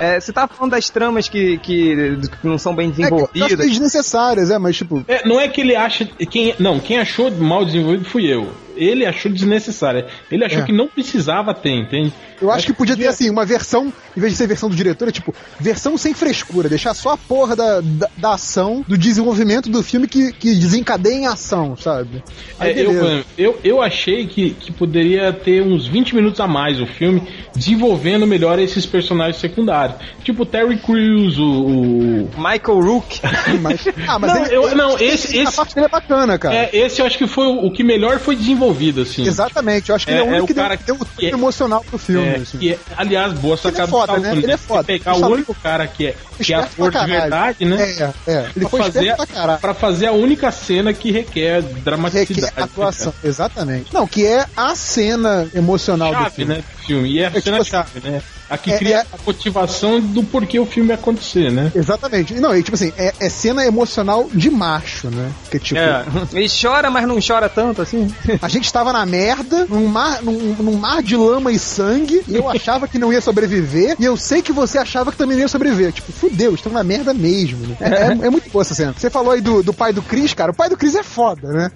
[0.00, 3.06] É, você tava falando das tramas que, que, que não são bem É, que eu
[3.06, 3.66] acho que é desenvolvidas.
[3.70, 6.04] desnecessárias, é, mas tipo, É, não é que ele acha.
[6.30, 8.48] Quem, não, quem achou mal desenvolvido fui eu.
[8.76, 10.06] Ele achou desnecessária.
[10.30, 10.62] Ele achou É.
[10.64, 12.12] que não precisava ter, entende?
[12.38, 15.08] eu acho que podia ter assim, uma versão, em vez de ser versão do diretor,
[15.08, 19.70] é tipo, versão sem frescura, deixar só a porra da, da, da ação, do desenvolvimento
[19.70, 22.22] do filme que, que desencadeia em ação, sabe?
[22.58, 26.78] Aí É, eu, eu, eu achei que, que poderia ter uns 20 minutos a mais
[26.78, 27.22] o filme
[27.54, 29.96] desenvolvendo melhor esses personagens secundários.
[30.22, 31.44] Tipo o Terry Crews, o.
[31.44, 33.20] o- Michael Rook.
[33.62, 36.38] Mas, ah, mas Não, ele- eu- ele- não, esse- A esse- parte dele é bacana,
[36.38, 36.54] cara.
[36.54, 38.65] É, esse eu acho que foi o, o que melhor foi desenvolvido,
[39.02, 39.26] assim.
[39.26, 40.94] Exatamente, eu acho que É- ele é o é único o que deu, cara deu
[40.96, 42.26] o que é- emocional pro filme.
[42.26, 42.58] É, assim.
[42.58, 44.32] que é, aliás, boa Ele é sacada foda, do né?
[44.32, 44.84] Ele é foda.
[44.84, 47.82] Pegar O único cara que é, que é ator de verdade, né?
[48.26, 48.38] É, é.
[48.56, 49.58] Ele Pra foi fazer, pra caralho.
[49.60, 52.52] pra fazer a única cena que requer Requer dramaticidade.
[52.56, 53.92] atuação, exatamente.
[53.92, 56.54] Não, que é a cena emocional do chave, filme.
[56.54, 57.08] né, do filme.
[57.10, 58.22] E é a É cena tipo chave, né?
[58.48, 61.72] A que é- cria é- a motivação do porquê o filme ia acontecer, né?
[61.74, 62.34] Exatamente.
[62.34, 65.30] Não, e tipo assim, é, é cena emocional de macho, né?
[65.50, 66.04] Que tipo, É.
[66.32, 68.08] Ele chora, mas não chora tanto assim.
[68.40, 72.36] a gente tava na merda, num mar, num, num mar de lama e sangue, e
[72.36, 75.42] eu achava que não ia sobreviver, e eu sei que você achava que também não
[75.42, 75.92] ia sobreviver.
[75.92, 77.76] Tipo, fudeu, estamos na merda mesmo, né?
[77.80, 78.94] É, é- é muito boa essa cena.
[78.96, 81.48] Você falou aí do, do pai do Chris, cara, o pai do Chris é foda,
[81.52, 81.70] né?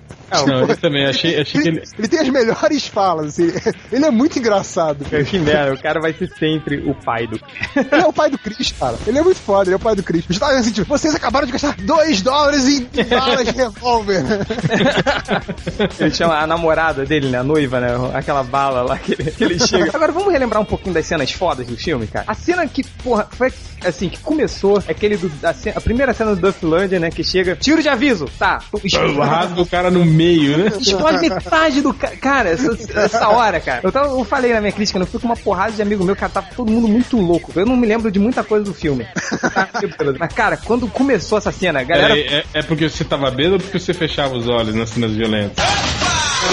[0.46, 1.88] Não, eu também achei, achei que Ele, ele.
[1.98, 3.52] ele tem as melhores falas, assim.
[3.92, 5.04] Ele é muito engraçado.
[5.04, 5.24] cara.
[5.24, 7.40] Que merda, o cara vai ser sempre o pai do.
[7.76, 8.96] Ele é o pai do Chris, cara.
[9.06, 10.24] Ele é muito foda, ele é o pai do Chris.
[10.28, 14.22] Eu tava assim, tipo, vocês acabaram de gastar 2 dólares em balas de revólver.
[15.98, 17.38] Ele chama a namorada dele, né?
[17.38, 17.88] A noiva, né?
[18.14, 19.90] Aquela bala lá que ele, que ele chega.
[19.94, 22.24] Agora vamos relembrar um pouquinho das cenas fodas do filme, cara.
[22.26, 23.52] A cena que, porra, foi
[23.84, 25.30] assim, que começou, é aquele do.
[25.42, 27.10] A, ce- a primeira cena do Duff Lander, né?
[27.10, 27.56] Que chega.
[27.56, 28.26] Tiro de aviso!
[28.38, 28.60] Tá.
[29.20, 30.72] Rasga o cara no meio, né?
[30.78, 33.80] explode metade do ca- Cara, essa, essa hora, cara.
[33.82, 36.14] Eu, tava, eu falei na minha crítica, eu fui com uma porrada de amigo meu,
[36.14, 37.52] cara, tava todo mundo muito louco.
[37.54, 39.06] Eu não me lembro de muita coisa do filme.
[40.18, 42.14] Mas, cara, quando começou essa cena, a galera.
[42.14, 45.12] Peraí, é, é porque você tava bêbado ou porque você fechava os olhos nas cenas
[45.12, 45.64] violentas?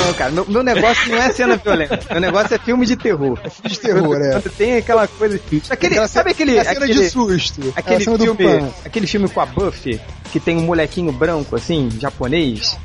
[0.05, 1.99] Não, cara, meu, meu negócio não é cena violenta.
[2.11, 3.37] Meu negócio é filme de terror.
[3.49, 4.31] filme de terror, é.
[4.31, 5.35] Quando tem aquela coisa.
[5.69, 6.59] Aquele, Aquela sabe aquele.
[6.59, 7.73] a cena aquele, de susto.
[7.75, 8.73] aquele filme.
[8.85, 9.99] Aquele filme com a Buffy,
[10.31, 12.77] que tem um molequinho branco, assim, japonês.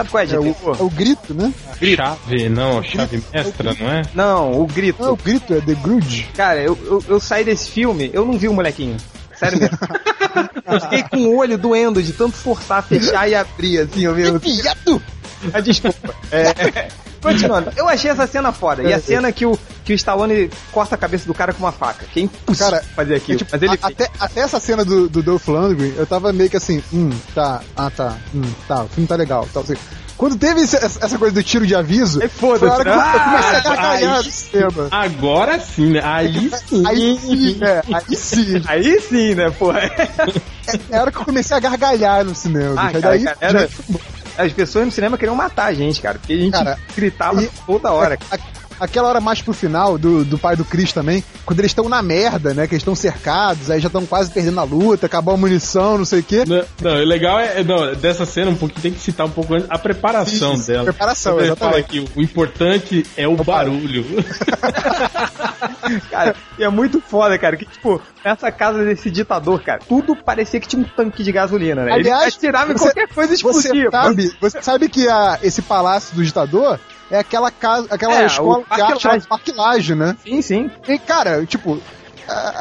[0.00, 1.52] Sabe qual é, de É o, é o grito, né?
[1.96, 4.02] Chave, não, chave mestra, não é?
[4.14, 5.02] Não, o grito.
[5.02, 6.28] Não é o grito, é The Grudge.
[6.34, 8.96] Cara, eu, eu, eu saí desse filme, eu não vi o molequinho.
[9.34, 9.76] Sério mesmo.
[10.66, 14.38] eu fiquei com o olho doendo de tanto forçar, fechar e abrir, assim, eu mesmo.
[14.38, 15.02] Viado!
[15.52, 16.14] Ah, desculpa.
[16.30, 16.88] É,
[17.20, 17.72] continuando.
[17.76, 18.82] Eu achei essa cena foda.
[18.82, 21.72] E a cena que o, que o Stallone corta a cabeça do cara com uma
[21.72, 22.06] faca.
[22.12, 23.38] Que é impossível Cara, fazer É, aquilo.
[23.38, 26.48] tipo, mas ele a- até, até essa cena do, do Dolph Lundgren, eu tava meio
[26.50, 29.74] que assim, hum, tá, ah tá, hum, tá, o filme tá legal, tal, assim.
[30.16, 32.90] Quando teve esse- essa coisa do tiro de aviso, Aí foda-se, foi a hora que
[32.90, 33.12] eu, né?
[33.14, 34.88] eu comecei a Ah, gargalhar no cinema.
[34.90, 36.00] Agora sim, né?
[36.04, 36.86] Aí sim.
[36.86, 38.62] Aí sim, é, aí sim.
[38.66, 39.80] Aí sim, né, porra?
[40.90, 42.74] É a hora que eu comecei a gargalhar no cinema.
[42.76, 43.68] Ah, cara, daí, cara, era-.
[44.40, 46.18] As pessoas no cinema queriam matar a gente, cara.
[46.18, 48.18] Porque a gente Cara, gritava e- toda hora.
[48.80, 52.02] Aquela hora mais pro final do, do pai do Chris também, quando eles estão na
[52.02, 52.66] merda, né?
[52.66, 56.04] Que eles estão cercados, aí já estão quase perdendo a luta, acabou a munição, não
[56.04, 56.44] sei o quê.
[56.46, 59.54] Não, não, o legal é, não, dessa cena um pouquinho tem que citar um pouco
[59.54, 60.84] antes a preparação Isso, dela.
[60.84, 61.72] preparação, ele exatamente.
[61.74, 64.04] fala que o importante é o barulho.
[66.10, 67.56] Cara, e é muito foda, cara.
[67.56, 71.84] Que, tipo, nessa casa desse ditador, cara, tudo parecia que tinha um tanque de gasolina,
[71.84, 71.92] né?
[71.92, 73.90] Aliás, Ele atirava em você- qualquer coisa Você explosia.
[73.90, 76.78] sabe, você sabe que a, esse palácio do ditador
[77.10, 80.16] é aquela casa, aquela É, escola de arte Lage, né?
[80.22, 80.70] Sim, sim.
[80.88, 81.80] E, cara, tipo,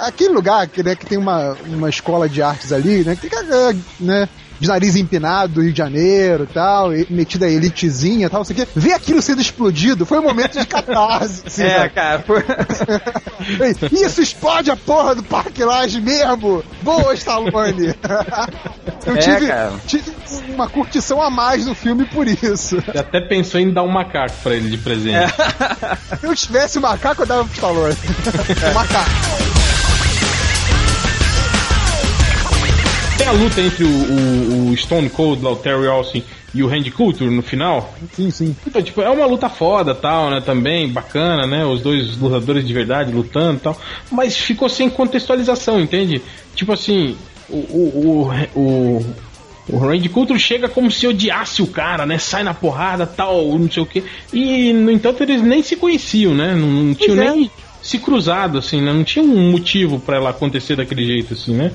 [0.06, 3.16] aquele lugar que, né, que tem uma, uma escola de artes ali, né?
[3.16, 4.30] Que, é, né?
[4.60, 8.40] De nariz empinado do Rio de Janeiro e tal, e metida a elitezinha e tal,
[8.42, 8.68] não sei o quê.
[8.76, 11.44] Ver aquilo sendo explodido foi um momento de catarse.
[11.48, 11.90] assim, É, sabe?
[11.92, 12.20] cara.
[12.20, 12.44] Foi...
[13.92, 16.64] Isso explode a porra do Parque Lage mesmo!
[16.82, 17.94] Boa, Stallone!
[19.06, 19.72] Eu É, tive, cara.
[19.88, 20.12] tive
[20.54, 22.82] uma curtição a mais no filme por isso.
[22.82, 25.34] Você até pensou em dar um macaco pra ele de presente.
[26.20, 27.96] Se eu tivesse o macaco, eu dava pro Stallone.
[28.70, 29.10] O macaco.
[33.30, 36.90] A luta entre o, o- o Stone Cold, lá, o Terry Austin, e o Randy
[36.90, 37.94] Couture no final.
[38.14, 38.56] Sim, sim.
[38.66, 42.74] Então, tipo, é uma luta foda, tal, né, também, bacana, né, os dois lutadores de
[42.74, 43.78] verdade lutando e tal,
[44.12, 46.24] mas ficou sem contextualização, entende?
[46.56, 47.16] Tipo assim,
[47.48, 49.06] o, o, o, o,
[49.70, 53.70] o Randy Couture chega como se odiasse o cara, né, sai na porrada, tal, não
[53.70, 57.30] sei o que, e, no entanto, eles nem se conheciam, né, não, não tinham é.
[57.32, 58.92] nem se cruzado, assim, né?
[58.92, 61.72] Não tinha um motivo pra ela acontecer daquele jeito, assim, né?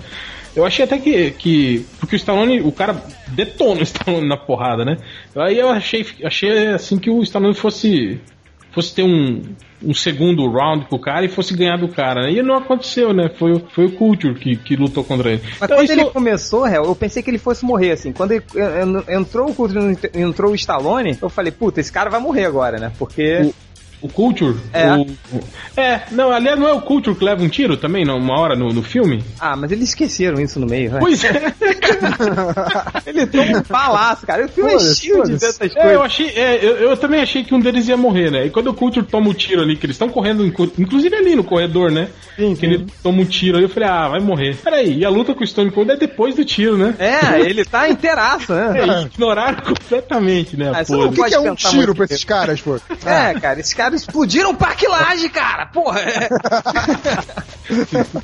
[0.56, 1.84] Eu achei até que, que.
[1.98, 4.96] Porque o Stallone, o cara detona o Stallone na porrada, né?
[5.36, 8.20] Aí eu achei, achei assim que o Stallone fosse.
[8.72, 9.42] fosse ter um,
[9.82, 12.22] um segundo round com o cara e fosse ganhar do cara.
[12.22, 12.32] né?
[12.32, 13.28] E não aconteceu, né?
[13.38, 15.42] Foi, o- foi o Culture que, que lutou contra ele.
[15.44, 18.12] Mas Então, quando isso- ele começou, Hel, eu pensei que ele fosse morrer, assim.
[18.12, 22.08] Quando ele, en- en- entrou o Coulter, entrou o Stallone, eu falei, puta, esse cara
[22.10, 22.92] vai morrer agora, né?
[22.98, 23.38] Porque...
[23.42, 23.54] O
[24.08, 24.56] Culture?
[24.72, 24.92] É.
[24.92, 25.44] O- o-
[25.76, 28.54] é, não, aliás, não é o Culture que leva um tiro também, não, uma hora
[28.56, 29.22] no, no filme?
[29.40, 30.98] Ah, mas eles esqueceram isso no meio, né?
[31.00, 31.52] Pois é.
[33.06, 34.44] Ele toma um balaço, cara.
[34.46, 35.46] O filme é Foda-se, cheio de foda-se.
[35.46, 35.92] dessas É, coisas.
[35.92, 38.46] eu achei, é, eu, eu também achei que um deles ia morrer, né?
[38.46, 41.34] E quando o Culture toma o tiro ali, que eles estão correndo, inclu- inclusive ali
[41.34, 42.08] no corredor, né?
[42.36, 44.56] Sim, que ele toma um tiro ali, eu falei, ah, vai morrer.
[44.56, 46.94] Peraí, e a luta com o Stone Cold é depois do tiro, né?
[46.98, 48.74] É, ele tá inteiraço, né?
[48.84, 50.70] É, ignoraram completamente, né?
[50.74, 51.06] Ah, porra.
[51.06, 52.76] O que, que é um tiro pra esses caras, pô?
[53.06, 55.66] É, cara, esses caras explodiram o Parque Laje, cara!
[55.66, 56.00] Porra!
[56.00, 56.28] é.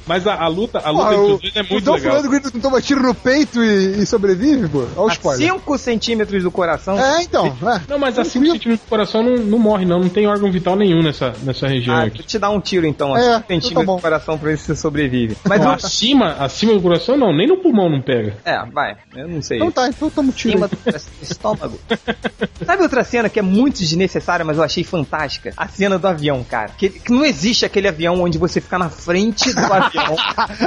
[0.06, 1.92] Mas a, a luta, a luta Porra, entre o, os dois é o muito Dom
[1.94, 2.12] legal.
[2.12, 4.80] Fernando Grito não toma tiro no peito e, e sobrevive, pô?
[4.96, 5.52] Olha o A spoiler.
[5.52, 6.98] 5 centímetros do coração.
[6.98, 7.46] É, então.
[7.46, 7.80] É.
[7.88, 10.00] Não, mas assim, o centímetros do coração não, não morre, não.
[10.00, 12.22] Não tem órgão vital nenhum nessa, nessa região Ah, aqui.
[12.22, 13.96] te dar um tiro então, É, a 5 então tá centímetros bom.
[13.96, 15.37] do coração pra ver se você sobrevive.
[15.44, 15.74] Mas Não, o...
[15.74, 17.35] acima, acima do coração, não.
[17.35, 18.37] Nem no pulmão não pega.
[18.44, 19.56] É, vai, eu não sei.
[19.59, 20.52] Então tá, então toma um tiro.
[20.54, 20.92] Cima aí.
[20.92, 21.78] do estômago.
[22.64, 25.52] Sabe outra cena que é muito desnecessária, mas eu achei fantástica?
[25.61, 26.70] A cena do avião, cara.
[26.70, 30.16] Que, que não existe aquele avião onde você fica na frente do avião.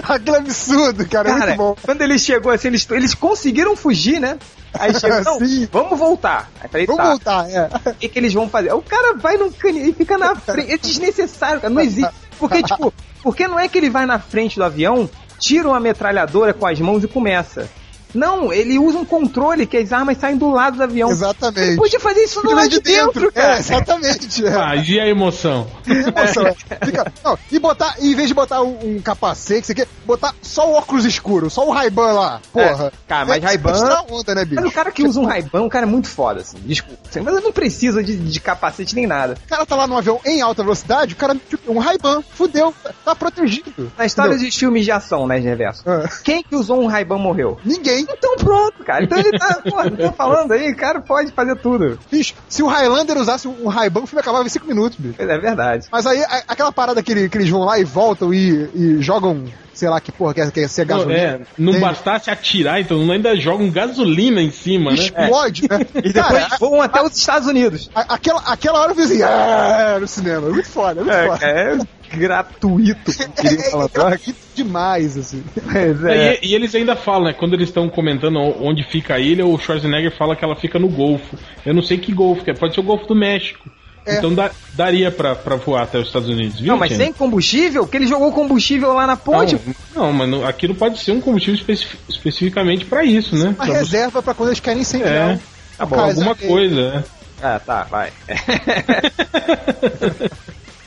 [0.04, 1.76] Aquilo é absurdo, cara, é Cara, muito bom.
[1.82, 4.38] quando ele chegou assim, eles, eles conseguiram fugir, né?
[4.72, 5.68] Aí chegou, não, Sim.
[5.72, 6.48] vamos voltar.
[6.62, 7.70] Aí falei, Vamos tá, voltar, é.
[7.90, 8.72] o que, que eles vão fazer?
[8.72, 10.72] O cara vai no canil e fica na frente.
[10.72, 11.74] É desnecessário, cara.
[11.74, 12.14] Não existe.
[12.38, 16.54] Porque, tipo, porque não é que ele vai na frente do avião, tira uma metralhadora
[16.54, 17.68] com as mãos e começa.
[18.14, 21.10] Não, ele usa um controle que as armas saem do lado do avião.
[21.10, 21.76] Ele Exatamente.
[21.76, 23.58] podia fazer isso do lado de dentro, É, cara.
[23.60, 24.46] exatamente.
[24.46, 24.50] É.
[24.56, 25.68] Ah, e a emoção?
[25.88, 26.86] Emoção, é.
[26.86, 30.70] Fica- não, e botar, em vez de botar um, um capacete, você quer botar só
[30.70, 32.42] o óculos escuro, só o Ray-Ban lá.
[32.52, 32.88] Porra.
[32.88, 34.62] É, cara, mas É, Ray-Ban- tirar onda, né, bicho?
[34.62, 36.58] Mas o cara que usa um Ray-Ban, o cara é muito foda, assim.
[36.66, 37.00] Desculpa.
[37.24, 39.36] Mas não precisa de, de capacete nem nada.
[39.46, 42.74] O cara tá lá no avião em alta velocidade, o cara, tipo, um Ray-Ban, fudeu,
[43.04, 43.92] tá, protegido.
[43.98, 44.50] Na história Entendeu?
[44.50, 45.84] de filmes de ação, né, Reverso?
[45.86, 46.08] Ah.
[46.24, 47.58] Quem que usou um Ray-Ban morreu?
[47.64, 48.03] Ninguém.
[48.10, 49.04] Então pronto, cara.
[49.04, 51.98] Então ele tá, pô, tô falando aí, o cara pode fazer tudo.
[52.12, 55.16] Bicho, se o Highlander usasse um Ray-Ban, o filme acabava em 5 minutos, bicho.
[55.22, 55.88] É verdade.
[55.92, 59.02] Mas aí, a- aquela parada que, ele- que eles vão lá e voltam e, e
[59.02, 61.20] jogam, sei lá que porra, quer, quer ser Não, gasolina.
[61.22, 64.98] é, não bastasse atirar, então ainda jogam gasolina em cima, né?
[64.98, 65.80] Explode, né?
[65.96, 67.90] E depois Cara, voam até os Estados Unidos.
[67.96, 70.50] a- aquela, aquela hora eu fiz assim, "Ah", no cinema.
[70.50, 71.46] Muito foda, muito É, foda.
[71.46, 71.78] é
[72.18, 73.86] gratuito, É, queria é, falar.
[73.86, 75.44] é gratuito demais, assim.
[75.66, 76.40] Mas é.
[76.42, 77.34] E, e eles ainda falam, né?
[77.34, 80.88] Quando eles estão comentando onde fica a ilha, o Schwarzenegger fala que ela fica no
[80.90, 81.38] Golfo.
[81.66, 83.70] Eu não sei que Golfo, que é, pode ser o Golfo do México.
[84.06, 84.18] É.
[84.18, 86.68] Então dá- daria pra, pra voar até os Estados Unidos, viu?
[86.68, 87.88] Não, mas sem combustível?
[87.88, 89.58] Que ele jogou combustível lá na ponte.
[89.96, 93.46] Não, não, mas não- aquilo pode ser um combustível especi- especificamente pra isso, né?
[93.46, 95.36] Uma Pra você- reserva pra quando eles querem incendiar.
[95.36, 95.40] É,
[95.78, 97.04] Tá bom, alguma coisa, né?
[97.42, 98.12] Ah, tá, vai.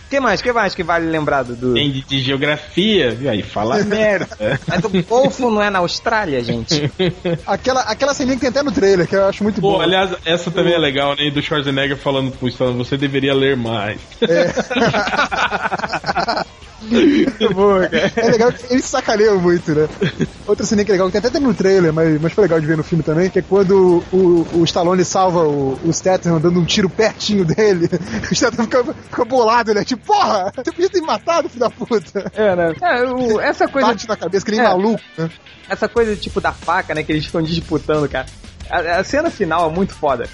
[0.08, 0.42] que mais?
[0.42, 1.74] que mais que vale lembrar do.
[1.74, 3.30] Tem de, de geografia, viu?
[3.30, 4.28] Aí fala merda.
[4.66, 6.90] Mas o Golfo não é na Austrália, gente?
[7.46, 9.84] Aquela, aquela ceninha que tem até no trailer, que eu acho muito Pô, boa.
[9.84, 11.30] aliás, essa também é legal, né?
[11.30, 14.00] Do Schwarzenegger falando pro Stallone, você deveria ler mais.
[14.20, 14.34] Muito
[17.54, 18.12] boa, cara.
[18.16, 19.88] É legal que eles sacaneiam muito, né?
[20.46, 22.66] Outra cena que é legal, que tem até no trailer, mas, mas foi legal de
[22.66, 26.60] ver no filme também, que é quando o, o Stallone salva o, o Statham dando
[26.60, 27.88] um tiro pertinho dele.
[28.30, 29.84] O Statham fica, fica bolado, né?
[29.84, 32.30] Tipo, porra, você podia ter me matado, filho da puta.
[32.34, 32.72] É, né?
[32.82, 33.88] É, o- essa coisa.
[33.88, 34.64] Bate na cabeça que nem É.
[34.64, 35.30] maluco, né?
[35.68, 37.02] Essa coisa tipo da faca, né?
[37.02, 38.26] Que eles ficam disputando, cara.
[38.70, 40.28] A, a cena final é muito foda.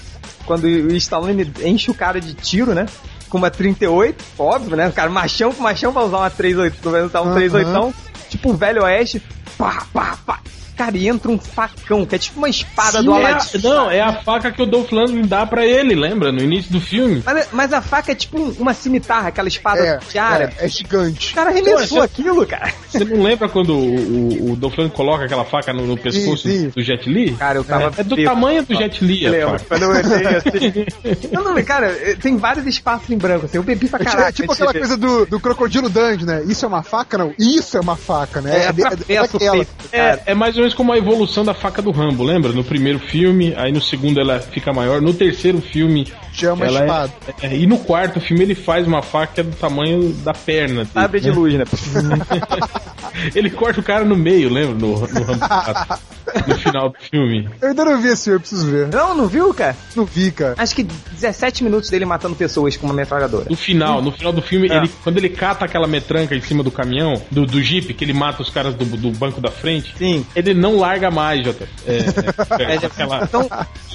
[0.46, 2.86] Quando o Stallone enche o cara de tiro, né?
[3.32, 4.88] Com uma 38, óbvio, né?
[4.88, 7.34] O cara machão com machão vai usar uma 38, vai usar um Aham.
[7.34, 7.94] 38,
[8.28, 9.22] tipo velho oeste,
[9.56, 10.38] pá, pá, pá.
[10.76, 13.58] Cara, e entra um facão, que é tipo uma espada Sim, do é a- Aladdin.
[13.62, 16.32] não, é a faca que o Dolph Lundgren dá pra ele, lembra?
[16.32, 17.22] No início do filme.
[17.24, 20.54] Mas, mas a faca é tipo um- uma cimitarra, aquela espada É, de árabe.
[20.58, 21.32] é, é gigante.
[21.32, 22.72] O cara arremessou Pô, aquilo, cara.
[22.88, 26.48] Você não lembra quando o, o, o Dolph Lundgren coloca aquela faca no, no pescoço
[26.48, 26.68] sim.
[26.68, 27.32] do Jet Li?
[27.32, 29.64] Cara, eu tava É, é do tamanho do Jet Li a Lembro, faca.
[29.68, 31.28] quando eu olhei assim.
[31.32, 33.56] não, não, cara, eh, tem vários espaços em branco, assim.
[33.56, 34.28] Eu bebi pra É, caralho.
[34.28, 36.42] é tipo aquela coisa do, do crocodilo Dandy, né?
[36.46, 37.34] Isso é uma faca, não?
[37.38, 38.66] Isso é uma faca, né?
[38.66, 39.56] É, daquela.
[39.64, 40.22] peito, cara.
[40.26, 42.52] É, é mais ou menos como a evolução da faca do Rambo, lembra?
[42.52, 46.06] No primeiro filme, aí no segundo ela fica maior, no terceiro filme.
[46.32, 47.12] Já é uma espada.
[47.42, 50.84] é- e no quarto filme ele faz uma faca que é do tamanho da perna.
[50.84, 51.34] dele, Sabre de né?
[51.34, 51.64] luz, né?
[53.34, 54.74] Ele corta o cara no meio, lembra?
[54.74, 55.98] No, no Rambo 4.
[56.46, 57.48] no final do filme.
[57.60, 58.88] Eu ainda não vi esse filme, eu preciso ver.
[58.88, 59.76] Não, não viu, cara?
[59.94, 60.54] Não vi, cara.
[60.56, 63.46] Acho que 17 minutos dele matando pessoas com uma metralhadora.
[63.50, 64.76] No final, no final do filme, É.
[64.78, 68.14] ele, quando ele cata aquela metranca em cima do caminhão, do, do jeep, que ele
[68.14, 70.24] mata os caras do, do banco da frente, Sim.
[70.34, 71.68] ele não larga mais, Jota.
[71.86, 71.96] É,
[72.72, 73.48] é, então,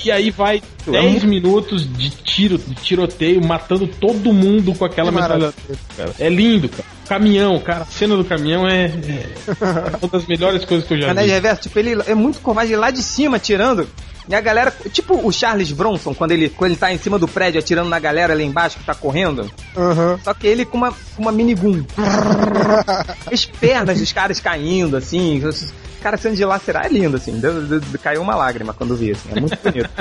[0.03, 4.85] E aí vai É 10 um- minutos de tiro, de tiroteio, matando todo mundo com
[4.85, 5.53] aquela metralhadora.
[6.19, 6.83] É lindo, cara.
[7.07, 7.81] Caminhão, cara.
[7.83, 8.89] A cena do caminhão é, é
[10.01, 11.33] uma das melhores coisas que eu já Canais vi.
[11.33, 13.87] reverso, tipo, ele é muito covarde lá de cima atirando.
[14.27, 17.27] E a galera, tipo o Charles Bronson, quando ele, quando ele tá em cima do
[17.27, 19.49] prédio atirando na galera ali embaixo que tá correndo.
[19.75, 20.19] Aham.
[20.23, 21.83] Só que ele com uma, com uma minigun.
[23.31, 25.43] As pernas dos caras caindo, assim.
[25.45, 27.39] Os caras sendo dilacerar é lindo, assim.
[27.39, 29.29] Deu, deu- caiu uma lágrima quando vi, assim.
[29.35, 29.89] É muito bonito.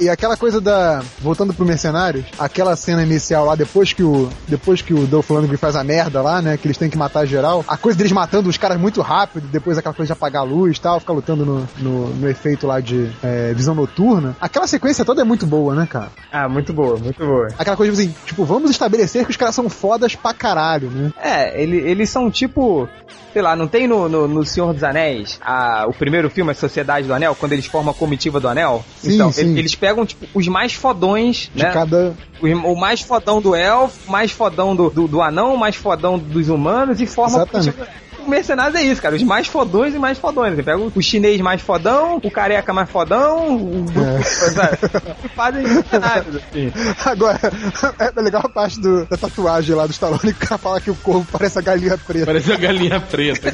[0.00, 1.02] E, e aquela coisa da.
[1.20, 4.28] Voltando pro Mercenários, aquela cena inicial lá, depois que o.
[4.46, 6.56] Depois que o Dolph Lundgren faz a merda lá, né?
[6.56, 7.64] Que eles têm que matar geral.
[7.66, 10.76] A coisa deles matando os caras muito rápido, depois aquela coisa de apagar a luz
[10.76, 14.36] e tal, ficar lutando no, no, no efeito lá de é, visão noturna.
[14.40, 16.08] Aquela sequência toda é muito boa, né, cara?
[16.32, 17.48] Ah, muito boa, muito boa.
[17.58, 21.12] Aquela coisa assim, tipo, vamos estabelecer que os caras são fodas pra caralho, né?
[21.20, 22.88] É, ele, eles são tipo.
[23.32, 26.54] Sei lá, não tem no, no, no Senhor dos Anéis a, o primeiro filme, A
[26.54, 28.84] Sociedade do Anel, quando eles formam a comitiva do Anel?
[28.96, 29.42] Sim, então, sim.
[29.42, 31.70] ele- eles pegam, tipo, os mais fodões, De né?
[31.70, 32.12] cada.
[32.42, 35.76] O, o mais fodão do elfo, o mais fodão do, do, do anão, o mais
[35.76, 37.86] fodão dos humanos e formam a comitiva.
[38.09, 39.14] O Mercenários é isso, cara.
[39.16, 40.54] Os mais fodões e mais fodões.
[40.54, 43.84] Você pega o chinês mais fodão, o careca mais fodão, o.
[44.00, 45.28] É.
[45.34, 46.72] fazem mercenários, assim.
[47.04, 47.38] Agora,
[48.16, 50.94] é legal a parte do- da tatuagem lá do Stallone que cara fala que o
[50.94, 52.26] corpo parece a galinha preta.
[52.26, 53.50] Parece a galinha preta.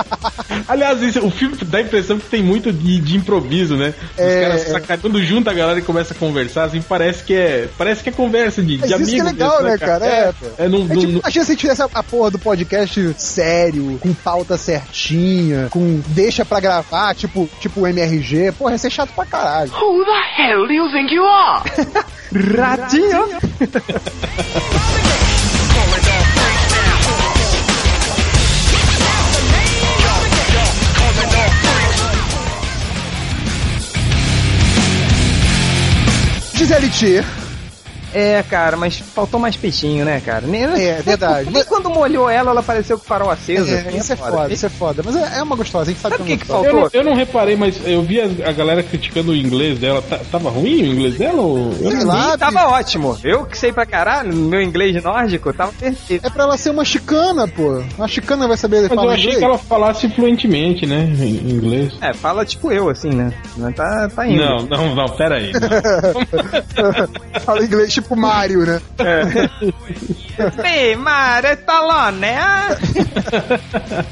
[0.68, 3.94] Aliás, isso- o filme dá a impressão que tem muito de, de improviso, né?
[4.14, 4.64] Os É, caras é.
[4.72, 7.68] saca- Quando junta a galera e começa a conversar, assim, parece que é.
[7.78, 9.08] Parece que é conversa de, de Mas amigos.
[9.12, 10.06] isso que é legal, mesmo, né, cara?
[10.06, 10.46] É, pô.
[10.58, 13.98] É, não, É não- tipo, não- imagina se tivesse a, a porra do podcast sério,
[14.00, 18.52] com pauta certinha, com deixa pra gravar, tipo, tipo MRG.
[18.52, 19.70] Porra, ia ser chato pra caralho.
[19.72, 21.62] Who the hell do you think you are?
[22.32, 23.28] Ratinho!
[36.54, 37.39] Gisele T.
[38.12, 40.46] É, cara, mas faltou mais peixinho, né, cara?
[40.46, 41.50] Nem, É, verdade.
[41.50, 43.70] Nem quando molhou ela, ela pareceu com o farol aceso.
[43.70, 45.02] É, assim, isso é foda, isso é foda.
[45.04, 46.58] Mas é, é uma gostosa, a gente sabe, Sabe que é o que, que uma
[46.58, 46.80] eu, faltou?
[46.80, 50.02] não, eu não reparei, mas eu vi a, a galera criticando o inglês dela.
[50.02, 51.40] Tá- tava ruim o inglês dela?
[51.40, 51.72] Ou...
[51.80, 53.18] Eu Sei lá, Ih, tava ótimo.
[53.22, 56.26] Eu que sei pra caralho, meu inglês nórdico tava perfeito.
[56.26, 57.82] É pra ela ser uma chicana, pô.
[57.96, 59.38] Uma chicana vai saber Mas eu falar achei inglês.
[59.38, 61.04] que ela falasse fluentemente, né?
[61.20, 61.92] Em inglês.
[62.00, 63.32] É, fala tipo eu, assim, né?
[63.56, 64.42] Mas Tá, tá indo.
[64.42, 65.52] Não, não, não, pera aí.
[65.52, 65.60] não.
[67.40, 68.80] Fala inglês tipo Mario, né?
[70.36, 72.76] Sim, Mario Stallone, ah?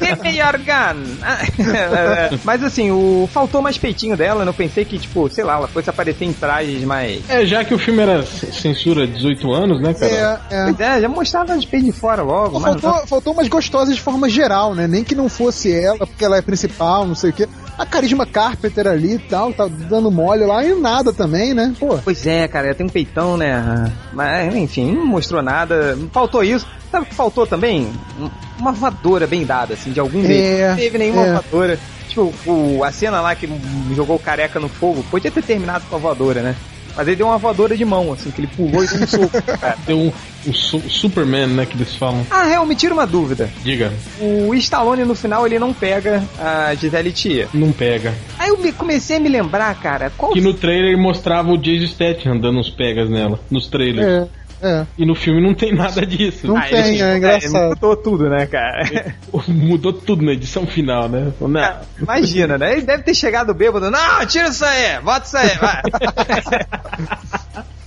[0.00, 1.18] Give me your gun.
[1.24, 4.50] É, Mas assim, o faltou mais peitinho dela, né?
[4.50, 7.28] eu pensei que, tipo, sei lá, ela fosse aparecer em trajes mais...
[7.28, 10.40] É, já que o filme era censura 18 anos, né, cara?
[10.50, 10.64] É, é.
[10.64, 12.80] Pois é, já mostrava as peitos de fora logo, mas...
[12.80, 14.86] Faltou, faltou umas gostosas de forma geral, né?
[14.86, 17.48] Nem que não fosse ela, porque ela é principal, não sei o quê.
[17.78, 21.72] A Carisma Carpenter ali e tal, tá dando mole lá e nada também, né?
[21.78, 21.96] Pô.
[22.02, 23.90] Pois é, cara, ela tem um peitão, né?
[24.12, 25.96] Mas, enfim, não mostrou nada.
[26.12, 26.66] Faltou isso.
[26.90, 27.86] Sabe o que faltou também?
[28.18, 30.68] Um- Uma voadora bem dada, assim, de algum É, jeito.
[30.70, 31.32] Não teve nenhuma é.
[31.34, 31.78] voadora.
[32.08, 33.48] Tipo, o, a cena lá que
[33.94, 36.56] jogou o careca no fogo, podia ter terminado com a voadora, né?
[36.98, 39.40] Mas ele deu uma voadora de mão, assim, que ele pulou e deu um soco,
[39.42, 39.78] cara.
[39.86, 40.12] Deu um,
[40.48, 42.26] um su- Superman, né, que eles falam.
[42.28, 43.48] Ah, real, me tira uma dúvida.
[43.62, 47.48] Diga, O Stallone, no final, ele não pega a Gisele Tia.
[47.54, 48.12] não pega.
[48.38, 51.86] Aí eu me- comecei a me lembrar, cara, qual Que no trailer mostrava o Jason
[51.86, 54.06] Statham dando uns pegas nela, nos trailers.
[54.06, 54.26] É,
[54.62, 54.86] é.
[54.96, 56.46] E no filme não tem nada disso.
[56.46, 57.68] Não Ah, ele- tem, é engraçado.
[57.70, 59.14] mudou tudo, né, cara?
[59.48, 61.32] Mudou tudo na edição final, né?
[61.40, 61.60] Não.
[61.60, 62.72] É, Imagina, né?
[62.72, 63.90] Ele deve ter chegado bêbado.
[63.90, 65.82] Não, tira isso aí, bota isso aí, vai.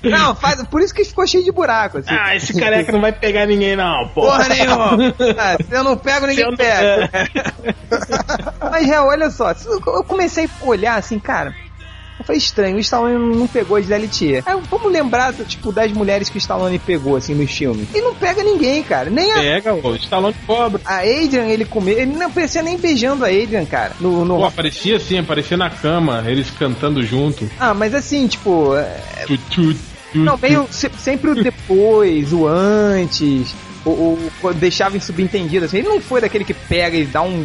[0.03, 2.09] Não, faz, por isso que ficou cheio de buraco, assim.
[2.09, 4.49] Ah, esse careca não vai pegar ninguém, não, Porra porra.
[4.49, 5.13] nenhuma!
[5.37, 7.07] Ah, se eu não pego, ninguém não- pega.
[8.71, 11.53] Mas, real, olha só, eu comecei a olhar assim, cara.
[12.21, 14.43] Eu falei, estranho, o Stallone não pegou a Gisele Tia.
[14.45, 17.87] Aí, vamos lembrar, tipo, das mulheres que o Stallone pegou, assim, nos filmes.
[17.93, 19.09] Ele não pega ninguém, cara.
[19.09, 20.81] Nem a, Pega, o Stallone cobra.
[20.85, 21.97] a Adrian, ele comeu.
[21.97, 23.93] Ele não parecia nem beijando a Adrian, cara.
[23.99, 24.37] No, no...
[24.37, 27.49] Pô, aparecia assim, aparecia na cama, eles cantando junto.
[27.59, 28.75] Ah, mas assim, tipo.
[28.75, 29.25] é,
[30.13, 33.55] Não, se- sempre o depois, o antes.
[33.85, 35.77] O, deixava em subentendido, assim.
[35.79, 37.43] Ele não foi daquele que pega e dá um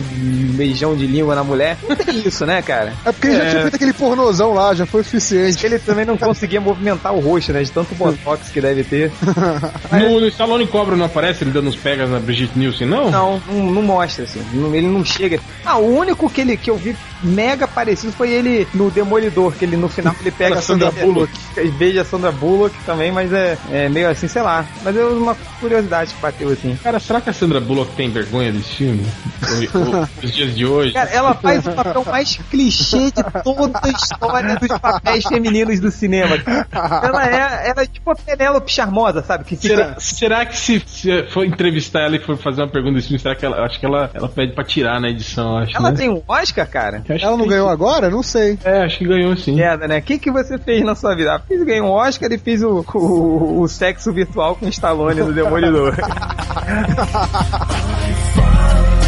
[0.54, 1.76] beijão de língua na mulher.
[1.88, 2.92] Não tem isso, né, cara?
[3.04, 3.50] É porque ele já É.
[3.50, 5.64] tinha feito aquele pornozão lá, já foi o suficiente.
[5.64, 7.62] Ele também não conseguia movimentar o rosto, né?
[7.62, 9.10] De tanto botox que deve ter.
[9.92, 13.10] No, no Stallone Cobra não aparece ele dando uns pegas na Brigitte Nielsen, não?
[13.10, 14.42] Não, não, não mostra, assim.
[14.52, 15.38] Não- ele não chega.
[15.64, 19.64] Ah, o único que, ele, que eu vi mega parecido foi ele no Demolidor, que
[19.64, 21.32] ele no final ele pega A Sandra Bullock.
[21.56, 24.64] e beija a Sandra Bullock também, mas é, é meio assim, sei lá.
[24.84, 26.76] Mas é uma curiosidade que bateu assim.
[26.82, 29.06] Cara, será que a Sandra Bullock tem vergonha desse filme?
[30.22, 30.92] Os dias de hoje?
[30.92, 35.90] Cara, ela faz o papel mais clichê de toda a história dos papéis femininos do
[35.90, 36.36] cinema.
[36.72, 39.44] Ela é, ela é tipo a Penélope Charmosa, sabe?
[39.44, 42.96] Que fica Será, será que se, se for entrevistar ela e for fazer uma pergunta
[42.96, 43.64] desse filme, será que ela.
[43.64, 45.76] Acho que ela, ela pede pra tirar na edição, acho.
[45.76, 45.96] Ela né?
[45.96, 47.02] tem um Oscar, cara?
[47.08, 48.10] Ela não ganhou agora?
[48.10, 48.58] Não sei.
[48.64, 49.54] É, acho que ganhou sim.
[49.54, 49.98] Merda, né?
[49.98, 51.34] O que, que você fez na sua vida?
[51.34, 55.22] Ah, fiz, ganhei um Oscar e fiz o, o, o sexo virtual com o Stallone
[55.22, 55.94] do Demolidor.
[56.16, 59.05] 哈哈哈哈哈哈。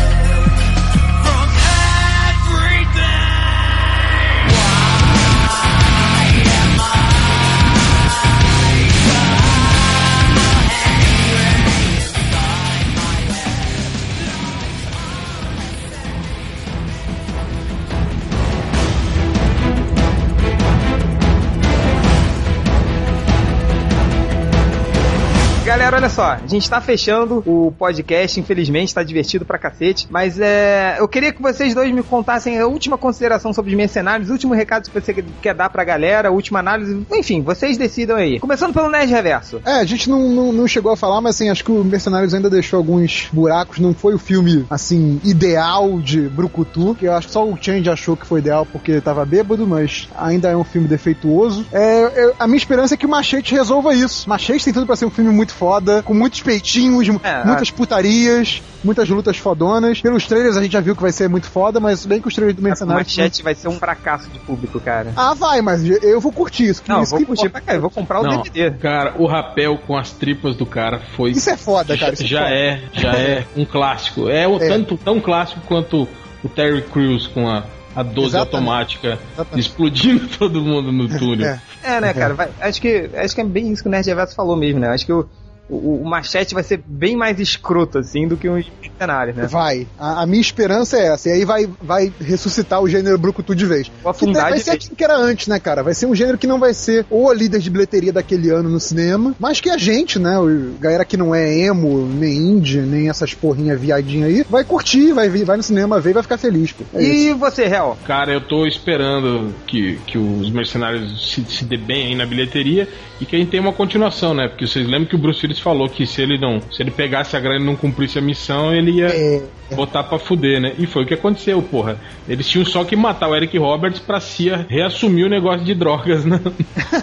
[25.88, 30.38] Galera, olha só, a gente tá fechando o podcast, infelizmente, tá divertido pra cacete, mas
[30.38, 34.52] é, eu queria que vocês dois me contassem a última consideração sobre os mercenários, último
[34.52, 38.38] recado que você quer dar pra galera, última análise, enfim, vocês decidam aí.
[38.38, 39.62] Começando pelo Nerd Reverso.
[39.64, 42.34] É, a gente não, não, não chegou a falar, mas assim, acho que o Mercenários
[42.34, 43.78] ainda deixou alguns buracos.
[43.78, 47.88] Não foi o filme, assim, ideal de Brucutu, que eu acho que só o Change
[47.88, 51.64] achou que foi ideal porque tava bêbado, mas ainda é um filme defeituoso.
[51.72, 54.28] É, é, a minha esperança é que o Machete resolva isso.
[54.28, 58.62] Machete tem tudo pra ser um filme muito foda, com muitos peitinhos, É, muitas putarias,
[58.84, 60.00] muitas lutas fodonas.
[60.00, 62.34] Pelos trailers a gente já viu que vai ser muito foda, mas bem que os
[62.34, 63.16] trailers do O Mercenários...
[63.16, 65.12] Machete vai ser um fracasso de público, cara.
[65.16, 66.82] Ah, vai, mas eu vou curtir isso.
[66.82, 68.70] que Não, eu isso vou que curtir pra cá, eu vou comprar o Não, DVD.
[68.78, 71.30] cara, o rapel com as tripas do cara foi.
[71.32, 72.14] Isso é foda, cara.
[72.14, 72.54] isso é já foda.
[72.54, 74.28] é, já é um clássico.
[74.28, 74.68] É, o, É.
[74.68, 76.06] Tanto, tão clássico quanto
[76.42, 77.64] o Terry Crews com a,
[77.96, 78.36] a 12 Exatamente.
[78.54, 79.60] automática Exatamente.
[79.68, 81.46] explodindo todo mundo no túnel.
[81.48, 81.60] É.
[81.82, 82.34] É, né, cara?
[82.34, 84.88] vai- acho, que, acho que é bem isso que o Nerd Reverso falou mesmo, né?
[84.88, 85.28] Acho que o,
[85.68, 89.46] o, o Machete vai ser bem mais escroto, assim, do que um mercenário, né?
[89.46, 89.86] Vai.
[89.98, 91.28] A, a minha esperança é essa.
[91.28, 93.88] E aí vai, vai ressuscitar o gênero Brucutu de vez.
[94.02, 94.84] Vou Que afundar vai de ser vez.
[94.84, 95.82] aquilo que era antes, né, cara?
[95.82, 98.80] Vai ser um gênero que não vai ser o líder de bilheteria daquele ano no
[98.80, 103.08] cinema, mas que a gente, né, o galera que não é emo, nem indie, nem
[103.08, 106.72] essas porrinhas viadinha aí, vai curtir, vai, vai no cinema ver e vai ficar feliz,
[106.72, 106.84] pô.
[106.94, 107.12] É isso.
[107.12, 107.96] E você, Hel?
[108.06, 112.88] Cara, eu tô esperando que, que os mercenários se, se dê bem aí na bilheteria
[113.20, 114.46] e que a gente tenha uma continuação, né?
[114.48, 116.60] Porque vocês lembram que o Bruce Willis falou que se ele não.
[116.72, 119.42] Se ele pegasse a grana e não cumprisse a missão, ele ia É.
[119.74, 120.72] botar pra fuder, né?
[120.78, 121.98] E foi o que aconteceu, porra.
[122.28, 126.24] Eles tinham só que matar o Eric Roberts pra CIA reassumir o negócio de drogas
[126.24, 126.40] né?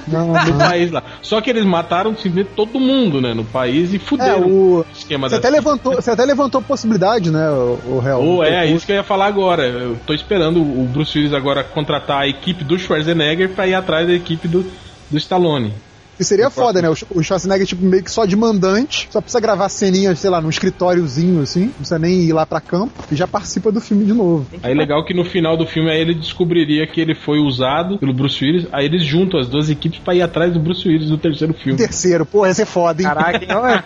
[0.07, 0.57] Não, no não.
[0.57, 1.03] país lá.
[1.21, 3.33] Só que eles mataram simplesmente todo mundo, né?
[3.33, 4.85] No país e É, fuderam o.
[4.93, 8.71] esquema Você da até, levantou, você até levantou possibilidade, né, o, o ou é, é
[8.71, 9.63] isso que eu ia falar agora.
[9.65, 14.07] Eu tô esperando o Bruce Willis agora contratar a equipe do Schwarzenegger pra ir atrás
[14.07, 14.65] da equipe do,
[15.11, 15.73] do Stallone.
[16.17, 16.89] Que seria foda, né?
[16.89, 20.29] O Sch- o Schwarzenegger, tipo, meio que só de mandante, só precisa gravar ceninhas, sei
[20.29, 23.81] lá, num escritóriozinho, assim, não precisa nem ir lá pra campo, e já participa do
[23.81, 24.45] filme de novo.
[24.63, 28.13] Aí legal que no final do filme aí ele descobriria que ele foi usado pelo
[28.13, 28.67] Bruce Willis.
[28.71, 31.77] Aí eles juntam as duas equipes pra ir atrás do Bruce Willis no terceiro filme.
[31.77, 33.07] Terceiro, pô, ia ser foda, hein?
[33.07, 33.83] Caraca, já-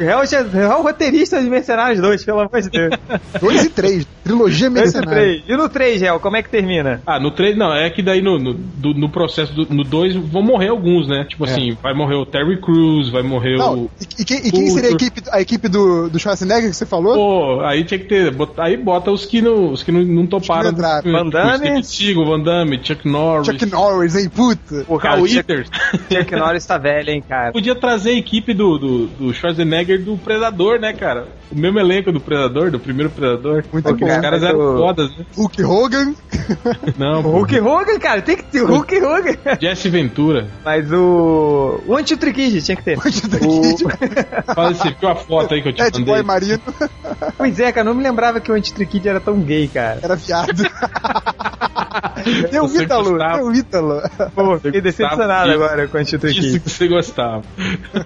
[0.00, 2.94] Hel é o roteirista de Mercenários 2, pelo amor de Deus.
[3.40, 5.42] Dois e três, trilogia Dois e.
[5.48, 7.00] E no 3, Hel, como é que termina?
[7.06, 10.14] Ah, no 3, não, é que daí no, no, do- no processo do, no 2
[10.16, 11.24] vão morrer alguns, né?
[11.28, 13.58] Tipo assim, vai morrer o Terry Crews, vai morrer É.
[13.58, 13.90] Não, o.
[14.00, 16.86] e, e quem, e quem seria a equipe, a equipe do, do Schwarzenegger que você
[16.86, 17.14] falou?
[17.14, 18.30] Pô, aí tinha que ter.
[18.32, 20.70] bota- aí bota os que não, os que não, não toparam.
[20.70, 21.12] Os que não.
[21.24, 21.80] Van Damme?
[21.80, 24.84] O Seagal, Van Damme, Chuck Norris, Chuck Norris, hein, puta.
[24.86, 25.68] Pô, Carl Chuck, Withers.
[26.12, 27.52] Chuck Norris tá velho, hein, cara.
[27.52, 31.26] Podia trazer a equipe do, do, do Schwarzenegger do Predador, né, cara?
[31.50, 33.64] O mesmo elenco do Predador, do primeiro Predador.
[33.72, 34.10] Muito Porque bom.
[34.14, 35.24] Os caras eram o- fodas, né?
[35.34, 36.14] Hulk Hogan.
[36.98, 37.30] Não, O.
[37.38, 39.36] Hulk Hogan, cara, tem que ter o Hulk Hogan.
[39.60, 40.46] Jesse Ventura.
[40.64, 41.82] Mas o.
[41.86, 42.98] O Antitriquid tinha que ter.
[42.98, 43.02] O...
[44.54, 46.22] Fala, você viu a foto aí que eu te Boy mandei?
[46.22, 46.60] Marino.
[47.36, 50.00] Pois é, cara, não me lembrava que o Antitriquid era tão gay, cara.
[50.02, 50.62] Era viado.
[52.50, 53.34] Tem o Você Ítalo, gostava.
[53.38, 54.02] tem o Ítalo.
[54.34, 55.62] Pô, fiquei decepcionado disso.
[55.62, 56.60] agora com o Disse Antitriquid.
[56.60, 57.42] que você gostava.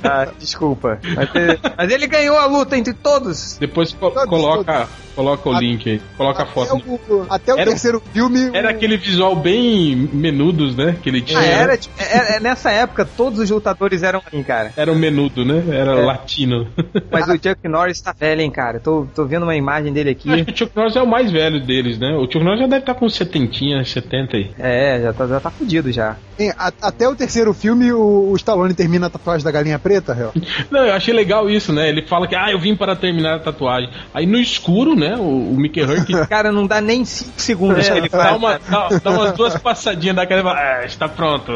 [0.04, 0.98] Ah, desculpa.
[1.16, 3.56] Mas, ele- mas ele ganhou a luta entre todos.
[3.58, 6.00] Depois co- Todos, coloca Coloca o link aí.
[6.16, 6.76] Coloca a foto.
[6.76, 8.50] Até o, até o Era terceiro filme.
[8.52, 10.96] Era o- aquele visual bem menudos, né?
[11.02, 11.38] Que ele tinha.
[11.40, 14.72] Ah, era, tipo, é- é- nessa época, todos os lutadores eram assim, cara.
[14.76, 15.62] Era um menudo, né?
[15.70, 16.04] Era É.
[16.04, 16.66] latino.
[17.10, 18.80] Mas o Chuck Norris tá velho, hein, cara.
[18.80, 20.44] Tô, tô vendo uma imagem dele Acho aqui.
[20.44, 22.14] que o Chuck Norris é o mais velho deles, né?
[22.16, 24.50] O Chuck Norris já deve estar com 70, 70 aí.
[24.58, 26.16] É, já tá, já tá fudido já.
[26.38, 30.14] Hein, a- até o terceiro filme, o, o Stallone termina a tatuagem da galinha preta,
[30.14, 30.32] réu.
[30.70, 31.88] Não, eu achei legal isso, né?
[31.88, 33.90] Ele fala que, ah, eu vim para terminar a tatuagem.
[34.14, 35.01] Aí no escuro, né?
[35.16, 38.36] O, o Mickey Hurk Cara, não dá nem 5 segundos que ele dá, faz.
[38.36, 41.53] uma, dá, dá umas duas passadinhas daquela e fala, ah, está pronto.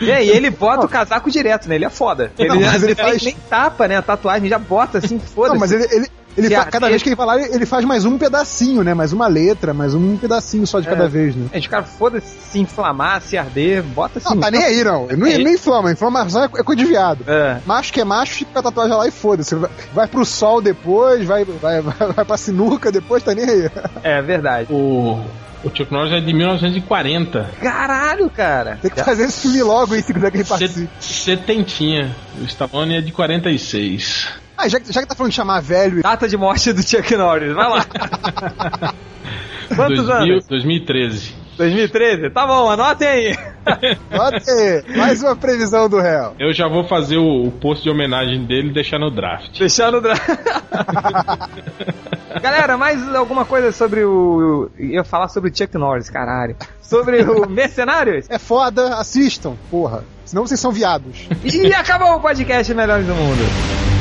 [0.00, 1.74] É, e ele bota o casaco direto, né?
[1.74, 2.32] Ele é foda.
[2.38, 3.96] Ele, Não, mas ele nem- faz- nem tapa, né?
[3.96, 5.52] A tatuagem já bota assim, foda-se.
[5.54, 6.08] Não, mas ele, ele,
[6.38, 8.94] ele fa- cada vez que ele vai lá, ele faz mais um pedacinho, né?
[8.94, 10.90] Mais uma letra, mais um pedacinho só de É.
[10.90, 11.46] cada vez, né?
[11.54, 14.28] Os caras, foda-se, se inflamar, se arder, bota assim.
[14.30, 15.06] Não, tá nem aí, não.
[15.06, 15.38] Não, É.
[15.38, 15.90] não inflama.
[15.92, 17.24] Inflamação é, é coisa de viado.
[17.26, 17.58] É.
[17.66, 19.54] Macho que é macho, fica com a tatuagem lá e foda-se.
[19.54, 23.70] Vai, vai pro sol depois, vai, vai, vai, vai pra sinuca depois, tá nem aí.
[24.02, 24.72] É verdade.
[24.72, 25.20] O,
[25.64, 27.50] o Chuck Norris é de 1940.
[27.60, 28.78] Caralho, cara.
[28.80, 30.88] Tem que fazer esse filme logo aí, se quiser que ele participe.
[31.00, 32.14] Set- Setentinha.
[32.40, 34.28] O Stallone é de 46.
[34.58, 37.16] Ah, já, que- já que tá falando de chamar velho, Data de morte do Chuck
[37.16, 37.86] Norris, vai lá.
[39.76, 40.46] Quantos 2000 anos?
[40.48, 41.34] 2013.
[41.58, 42.30] 2013?
[42.30, 43.36] Tá bom, anotem aí.
[43.66, 46.34] aí, mais uma previsão do réu.
[46.38, 49.58] Eu já vou fazer o, o post de homenagem dele e deixar no draft.
[49.58, 50.14] Deixar no dra-
[52.42, 54.70] Galera, mais alguma coisa sobre o.
[54.78, 56.56] Eu ia falar sobre o Chuck Norris, caralho.
[56.80, 58.26] Sobre o Mercenários?
[58.30, 60.04] É foda, assistam, porra.
[60.24, 61.28] Senão vocês são viados.
[61.44, 63.97] E acabou o podcast Melhores do Mundo.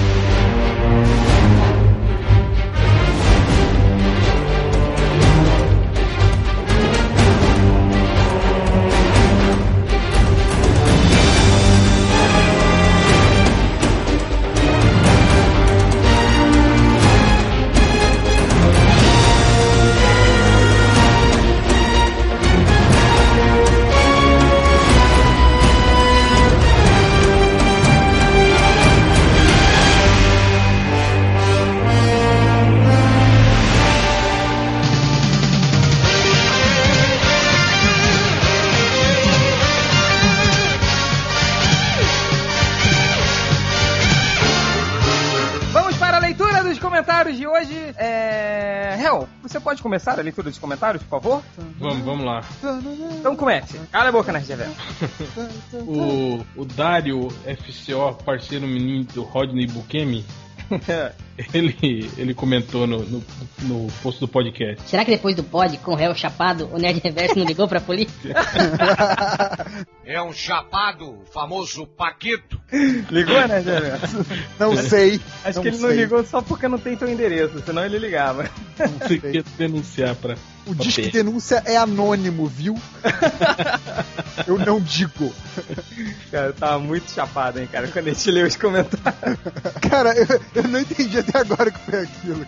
[50.17, 51.43] Começar a leitura dos comentários, por favor?
[51.79, 52.41] Vamos, vamos lá.
[53.19, 53.79] Então comece.
[53.91, 54.75] Cala a boca, Nerd Reverso.
[55.87, 60.25] O, o Dário FCO, parceiro menino do Rodney Bukemi,
[61.53, 63.23] ele, ele comentou no, no,
[63.61, 64.89] no post do podcast.
[64.89, 67.79] Será que depois do pod, com o réu chapado, o Nerd Reverso não ligou pra
[67.79, 68.35] polícia?
[70.09, 72.57] É um chapado, famoso Paquito.
[73.11, 74.25] Ligou, Nerd Reverso?
[74.57, 75.19] Não sei.
[75.43, 75.97] Acho que ele não sei.
[75.97, 78.49] ligou só porque não tem teu endereço, senão ele ligava.
[78.77, 80.37] Você quer denunciar pra.
[80.65, 82.77] O pra disque denúncia é anônimo, viu?
[84.45, 85.33] Eu não digo.
[86.29, 89.39] Cara, eu tava muito chapado, hein, cara, quando a gente leu os comentários.
[89.89, 92.45] Cara, eu, eu não entendi até agora que foi aquilo.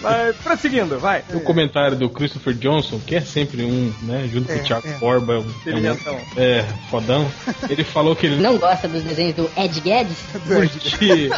[0.00, 1.22] Mas, prosseguindo, vai.
[1.32, 4.86] O comentário do Christopher Johnson, que é sempre um, né, junto com É, o Thiago
[4.86, 4.90] é.
[4.92, 6.14] É um- é, Inteligentão.
[6.14, 7.30] um, é, fodão.
[7.68, 10.16] Ele falou que ele Não gosta dos desenhos do Ed Guedes?
[10.46, 11.30] porque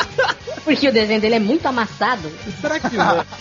[0.64, 2.30] Porque o desenho dele é muito amassado.
[2.60, 3.24] Será que não?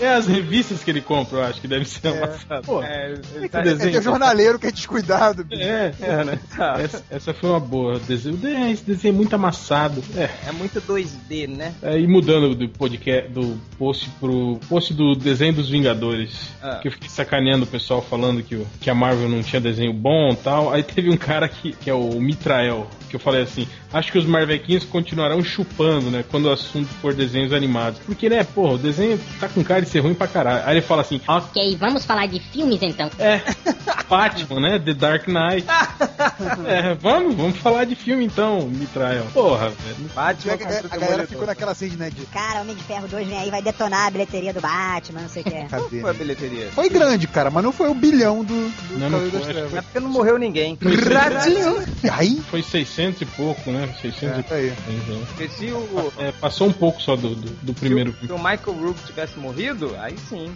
[0.00, 2.62] É as revistas que ele compra, eu acho que deve ser amassado.
[2.64, 5.60] Pô, É, que tá- o desenho- É que é jornaleiro que é descuidado, bicho.
[5.62, 6.38] é, é, né?
[6.56, 6.76] Tá.
[6.80, 7.96] essa, essa foi uma boa.
[7.96, 10.02] O desenho, é, esse desenho é muito amassado.
[10.16, 10.28] É.
[10.48, 11.74] É muito 2D, né?
[11.82, 16.78] É, e mudando do podcast, do post pro post do desenho dos Vingadores, Ah.
[16.82, 20.30] que eu fiquei sacaneando o pessoal falando que, que a Marvel não tinha desenho bom
[20.32, 20.72] e tal.
[20.72, 24.18] Aí teve um cara que, que é o Mitrael, que eu falei assim: acho que
[24.18, 26.24] os Marvequinhos continuarão chupando, né?
[26.30, 28.00] Quando o assunto for desenhos animados.
[28.04, 30.62] Porque, né, porra, o desenho tá com cara de ser ruim pra caralho.
[30.66, 33.10] Aí ele fala assim: Ok, vamos falar de filmes então.
[33.18, 33.40] é,
[34.08, 34.78] Batman, né?
[34.78, 35.66] The Dark Knight.
[36.66, 39.26] é, vamos, vamos falar de filme então, Mitrael.
[39.32, 40.10] Porra, velho.
[40.14, 42.10] Batman A, contra o a galera ficou naquela assim, né?
[42.10, 45.28] De, Cara, Homem de Ferro 2 vem aí, vai detonar a bilheteria do Batman, não
[45.28, 45.50] sei o que.
[45.50, 46.00] Qual cadê?
[46.00, 46.68] foi a bilheteria?
[46.72, 49.78] Foi grande, cara, mas não foi o bilhão do, do Não, não Cavaleiro das foi.
[49.78, 50.78] É porque não morreu ninguém.
[50.82, 51.84] Ratinho!
[52.12, 53.77] Aí, Foi 600 e pouco, né?
[54.00, 54.70] 600 e É, aí.
[54.70, 55.12] pouco.
[55.12, 55.26] né?
[55.28, 58.26] Porque se o, É, passou um pouco só do, do, do primeiro se, o, se
[58.26, 58.42] filme.
[58.42, 60.50] o Michael Rook tivesse morrido, aí sim.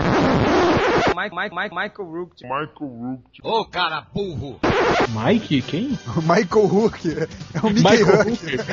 [1.16, 2.42] Mike, Mike, Mike, Michael Rook.
[2.42, 3.22] Michael Rook.
[3.42, 4.58] Ô, cara burro.
[5.10, 5.62] Mike?
[5.62, 5.98] Quem?
[6.22, 7.28] Michael Hooker.
[7.54, 8.64] É o Mickey Michael Hooker.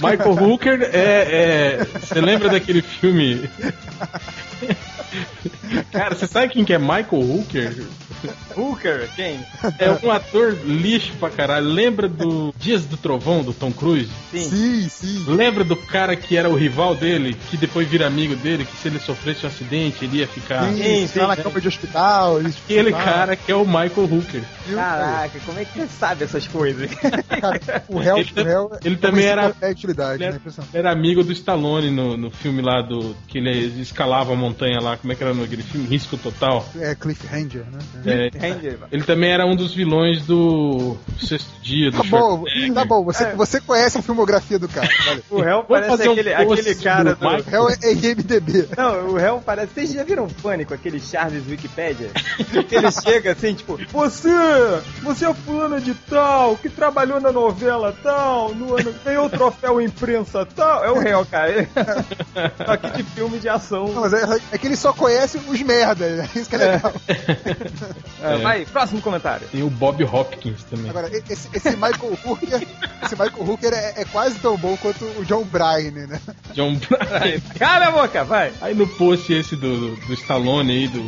[0.00, 1.78] Michael Hooker é.
[1.80, 3.48] é- Você lembra daquele filme?
[5.92, 7.86] Cara, você sabe quem que é Michael Hooker?
[8.56, 9.40] Hooker, quem?
[9.78, 11.66] É um ator lixo pra caralho.
[11.66, 14.10] Lembra do Dias do Trovão, do Tom Cruise?
[14.30, 15.24] Sim, sim.
[15.28, 18.88] Lembra do cara que era o rival dele, que depois vira amigo dele, que se
[18.88, 20.64] ele sofresse um acidente, ele ia ficar.
[20.68, 22.38] Sim, sim, sim, tá na cama de hospital.
[22.38, 24.42] Aquele Ah, cara que é o Michael Hooker.
[24.74, 26.90] Caraca, como é que você sabe essas coisas?
[27.28, 30.26] Cara, o réu, Ele o réu ele também era- É utilidade, ele né?
[30.28, 30.76] era- Impressionante.
[30.76, 33.14] Era amigo do Stallone no, no filme lá do.
[33.28, 34.96] que ele escalava a montanha lá.
[34.96, 35.86] Como é que era naquele filme?
[35.86, 36.66] Risco Total.
[36.80, 37.78] É Cliffhanger, né?
[38.06, 42.44] É, Ranger, ele também era um dos vilões do Sexto Dia, do Tá bom,
[42.74, 43.04] tá bom.
[43.04, 44.88] Você, você conhece a filmografia do cara.
[45.04, 45.24] Vale.
[45.30, 47.24] O réu parece fazer um aquele, aquele cara do.
[47.24, 47.44] Michael.
[47.46, 48.68] Réu é IMDB.
[48.76, 49.72] Não, o réu parece.
[49.74, 52.10] Vocês já viram pânico, aquele Charles Wikipedia?
[52.68, 54.28] que ele chega assim, tipo, você!
[55.02, 59.80] Você é fulana de tal, que trabalhou na novela tal, no ano, ganhou o troféu
[59.80, 60.84] imprensa tal.
[60.84, 61.68] É o réu, cara.
[62.66, 63.88] Só que de filme de ação.
[63.88, 66.28] Não, mas é, é que ele só conhece os merdas, né?
[66.34, 66.92] Isso que é legal.
[67.08, 67.14] É,
[68.42, 69.46] Vai, próximo comentário.
[69.48, 70.90] Tem o Bob Hopkins também.
[70.90, 72.66] Agora, esse, esse Michael Hooker,
[73.02, 76.20] esse Michael Hooker é, é quase tão bom quanto o John Bryan, né?
[76.54, 77.40] John Bryan.
[77.58, 78.52] Cala a boca, vai.
[78.60, 81.00] Aí no post esse do, do Stallone aí, do,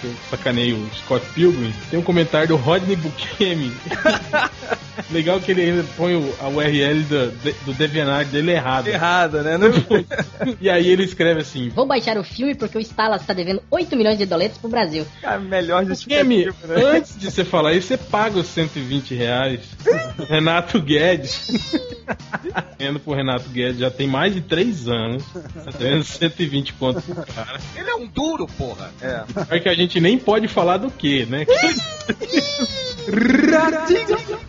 [0.00, 3.72] que eu sacanei o Scott Pilgrim, tem um comentário do Rodney Bukemi.
[5.10, 7.30] Legal que ele ainda põe a URL do,
[7.64, 8.88] do DeviantArt dele errado.
[8.88, 9.56] Errado, né?
[9.56, 9.70] Não...
[10.60, 13.96] E aí ele escreve assim: Vou baixar o filme porque o Stalas está devendo 8
[13.96, 15.06] milhões de doletos pro Brasil.
[15.20, 16.96] Cara, melhor Bukemi, justificativo, né?
[16.96, 19.60] antes de você falar isso, você paga os 120 reais.
[20.28, 21.50] Renato Guedes.
[22.78, 25.24] Vendo pro Renato Guedes já tem mais de 3 anos.
[25.64, 27.60] Tá devendo 120 conto pro cara.
[27.76, 28.90] Ele é um duro, porra.
[29.00, 29.24] É.
[29.56, 31.46] É que a gente nem pode falar do que, né?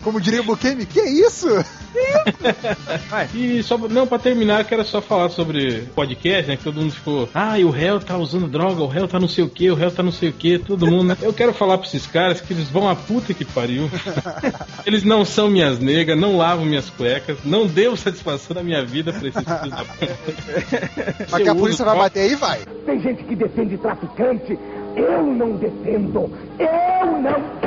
[0.02, 1.48] Como diria o Bukemi, que isso?
[3.32, 6.56] E só, não, pra terminar, eu quero só falar sobre podcast, né?
[6.56, 9.28] Que todo mundo ficou, ah, e o réu tá usando droga, o réu tá não
[9.28, 11.16] sei o que, o réu tá não sei o que, todo mundo, né?
[11.22, 13.88] Eu quero falar pra esses caras que eles vão a puta que pariu.
[14.84, 19.12] Eles não são minhas negras, não lavam minhas cuecas, não devo satisfação na minha vida
[19.12, 20.18] pra esses filhos da puta.
[21.30, 22.60] Mas que a polícia vai bater aí, vai.
[22.84, 24.58] Tem gente que defende traficante.
[24.96, 26.30] Eu não defendo.
[26.58, 27.63] Eu não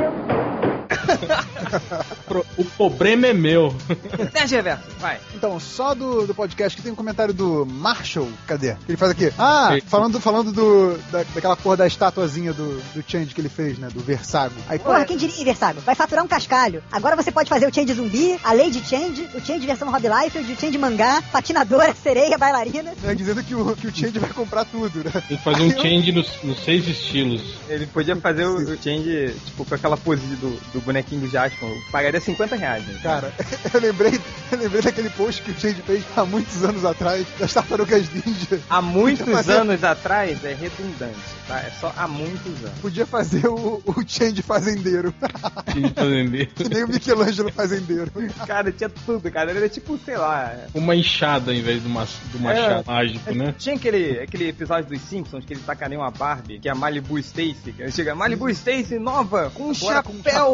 [2.58, 3.74] O problema é meu.
[4.34, 5.20] Nerd Reverso, vai.
[5.34, 8.28] Então, só do, do podcast que tem um comentário do Marshall.
[8.46, 8.76] Cadê?
[8.88, 9.32] Ele faz aqui.
[9.38, 13.78] Ah, falando, falando do, da, daquela porra da estatuazinha do, do Change que ele fez,
[13.78, 13.88] né?
[13.94, 14.54] Do Versago.
[14.68, 15.82] Aí, Porra, quem diria, Versago?
[15.82, 16.84] Vai faturar um cascalho.
[16.92, 20.52] Agora você pode fazer o Change zumbi, a Lady Change, o Change versão Rob Liefeld,
[20.52, 22.94] o Change mangá, patinadora, sereia, bailarina.
[23.02, 25.12] né, dizendo que o, que o Change vai comprar tudo, né?
[25.28, 27.56] Que fazer um change nos, nos seis estilos.
[27.70, 31.70] Ele podia fazer o, o change, tipo, com aquela pose do, do bonequinho do Jaspion.
[31.92, 33.00] Pagaria 50 reais, né?
[33.04, 33.32] Cara,
[33.74, 34.20] eu lembrei,
[34.52, 38.60] eu lembrei daquele post que o Change fez há muitos anos atrás, das tartarugas ninja.
[38.70, 41.18] Há muitos fazer- anos atrás é redundante,
[41.48, 41.60] tá?
[41.60, 42.80] É só há muitos anos.
[42.82, 45.14] Podia fazer o, o Change fazendeiro.
[45.74, 46.50] de fazendeiro.
[46.56, 48.12] que nem o Michelangelo fazendeiro.
[48.46, 49.52] Cara, tinha tudo, cara.
[49.52, 50.56] Ele era tipo, sei lá.
[50.74, 52.92] Uma enxada em vez do, ma do machado É.
[52.92, 53.54] mágico, né?
[53.58, 57.18] Tinha aquele, aquele episódio dos Simpsons que ele sacaneiam a Barbie, que é a Malibu
[57.20, 57.74] Stacy.
[57.76, 60.54] que Chega, Malibu Stacy nova, com um Agora com um chapéu.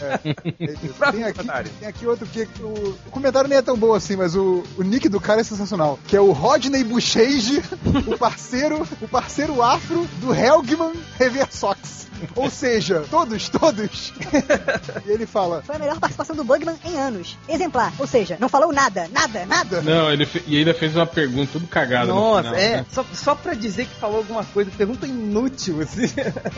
[0.00, 0.18] É.
[0.96, 4.16] Próximo Tem aqui, tem aqui outro que o, o comentário nem é tão bom assim,
[4.16, 5.98] mas o, o nick do cara é sensacional.
[6.06, 7.62] Que é o Rodney Buchage,
[8.06, 12.06] o parceiro, o parceiro afro do Helgman Reversox.
[12.34, 14.12] Ou seja, todos, todos.
[15.06, 17.38] e ele fala, Foi a melhor participação do Bugman em anos.
[17.48, 19.80] Exemplar, ou seja, não falou nada, nada, nada.
[19.82, 22.76] Não, ele fe- e ainda fez uma pergunta tudo cagada no Nossa, final, é.
[22.78, 22.86] né?
[22.90, 26.08] Só, só pra dizer que falou alguma coisa, pergunta inútil, assim.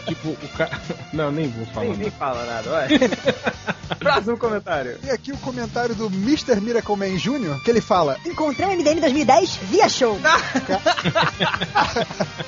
[0.07, 0.81] Tipo, o cara.
[1.13, 1.87] Não, nem vou falar.
[1.89, 2.17] nem, nem nada.
[2.19, 2.89] fala nada, vai.
[3.99, 4.99] Próximo comentário.
[4.99, 6.61] tem aqui o comentário do Mr.
[6.61, 10.19] Miracle Man Jr., que ele fala, Encontrei o MDM 2010 via show.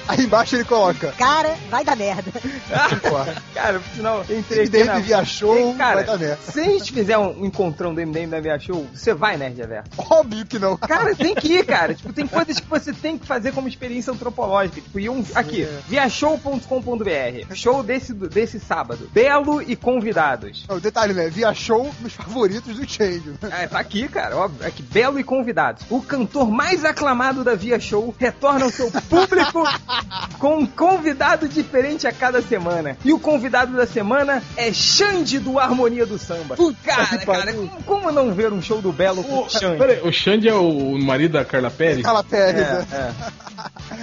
[0.09, 2.33] aí embaixo ele coloca, Cara, vai dar merda.
[3.53, 4.99] Cara, por sinal, entrei MDM na...
[5.01, 6.39] via show, Cara, vai dar merda.
[6.43, 9.91] se a gente fizer um encontrão do MDM da Via Show, você vai, Nerd Reverso?
[9.97, 10.77] Óbvio que não.
[10.77, 11.95] Cara, tem que ir, cara.
[11.95, 14.81] Tipo, tem coisas que você tem que fazer como experiência antropológica.
[14.81, 17.55] Tipo, ir um, aqui, viashow.com.br.
[17.55, 19.09] Show desse, desse sábado.
[19.13, 20.52] Belo e convidados.
[20.69, 21.29] O detalhe, né?
[21.29, 23.23] Via show nos favoritos do Change.
[23.43, 24.67] Ah, tá aqui, cara, óbvio.
[24.67, 25.83] Aqui, Belo e convidados.
[25.91, 29.65] O cantor mais aclamado da Via Show retorna ao seu público
[30.39, 32.97] com um convidado diferente a cada semana.
[33.05, 36.57] E o convidado da semana é Xande do Harmonia do Samba.
[36.85, 37.69] Cara, que cara, pariu.
[37.69, 39.79] como, como não ver um show do Belo com o Xande?
[39.79, 42.03] Peraí, o Xande é o marido da Carla Pérez?
[42.03, 42.87] Carla Pérez, É, né?
[42.93, 43.13] é.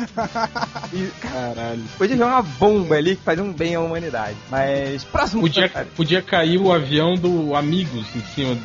[0.94, 1.84] E, Caralho.
[1.98, 4.36] podia jogar uma bomba ali que fazia um bem à humanidade.
[4.50, 5.92] Mas, próximo Podia, comentário.
[5.96, 8.58] podia cair o avião do Amigos em cima.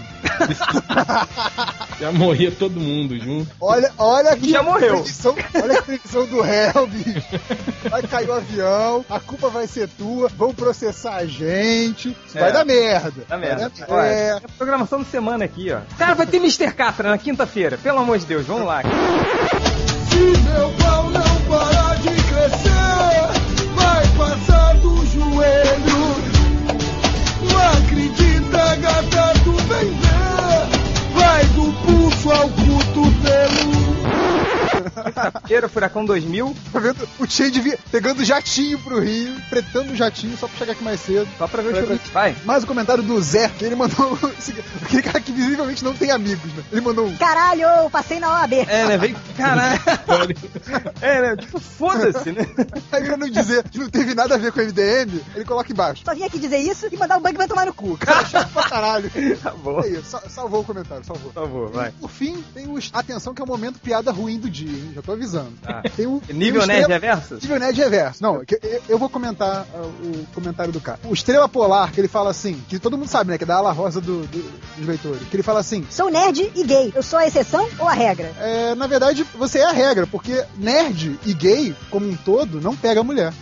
[0.47, 0.63] desse-
[2.01, 3.51] Já morria todo mundo junto.
[3.61, 4.51] Olha, olha aqui.
[4.51, 4.95] Já morreu.
[4.99, 7.27] predição- olha a predição do réu, bicho.
[7.91, 12.17] Vai cair o avião, a culpa vai ser tua, vão processar a gente.
[12.27, 12.41] Isso É.
[12.43, 13.25] vai dar merda.
[13.29, 13.73] Dá merda.
[13.77, 15.81] Vai dar É, é a programação de semana aqui, ó.
[15.99, 16.71] Cara, vai ter Mr.
[16.73, 17.77] Catra na quinta-feira.
[17.79, 18.83] Pelo amor de Deus, vamos lá.
[18.83, 26.04] Se meu pau não parar de crescer, vai passar do joelho.
[28.77, 30.69] Gata, tu vem ver.
[31.15, 33.74] Vai do pulso ao cotovelo.
[35.05, 36.57] Quinta-feira, Furacão 2000.
[36.73, 37.09] tá vendo?
[37.19, 41.01] O Change vi- pegando jatinho pro Rio, pretando o jatinho só pra chegar aqui mais
[41.01, 41.29] cedo.
[41.39, 41.99] Só pra ver o show.
[42.13, 42.37] Vai.
[42.45, 44.19] Mais um comentário do Zé, que ele mandou.
[44.83, 46.63] Aquele cara que visivelmente não tem amigos, né?
[46.73, 47.17] Ele mandou um.
[47.17, 48.53] Caralho, passei na OAB.
[48.55, 48.99] É, né?
[48.99, 49.15] Vem.
[49.37, 49.81] Caralho.
[51.01, 51.37] É, né?
[51.37, 52.47] Tipo, foda-se, né?
[52.93, 55.71] Aí pra não dizer que não teve nada a ver com o MDM, ele coloca
[55.73, 56.03] embaixo.
[56.05, 57.97] Só vim aqui dizer isso e mandar o bug vai tomar no cu.
[57.99, 59.11] Cara, chato pra caralho.
[59.43, 59.81] Tá bom.
[59.81, 61.33] Aí, sal- salvou o comentário, salvou.
[61.33, 61.91] Por favor, vai.
[61.93, 62.91] Por fim, tem os.
[62.93, 64.93] Atenção que é o momento piada ruim do dia, hein?
[64.95, 65.51] Já tô avisando.
[65.63, 65.83] Tá.
[65.97, 66.23] Tem o.
[66.29, 67.35] Nível tem o Nerd Reverso?
[67.35, 68.23] Nível Nerd Reverso.
[68.23, 70.99] Não, eu, eu vou comentar uh, o comentário do cara.
[71.05, 73.39] O Estrela Polar, que ele fala assim, que todo mundo sabe, né?
[73.39, 75.23] Que é da ala rosa do- do- dos leitores.
[75.29, 75.87] Que ele fala assim.
[75.91, 76.93] Sou nerd e gay.
[76.95, 78.33] Eu sou a exceção ou a regra?
[78.39, 82.77] É, na verdade, você é a regra, porque nerd e gay, como um todo, não
[82.77, 83.33] pega mulher.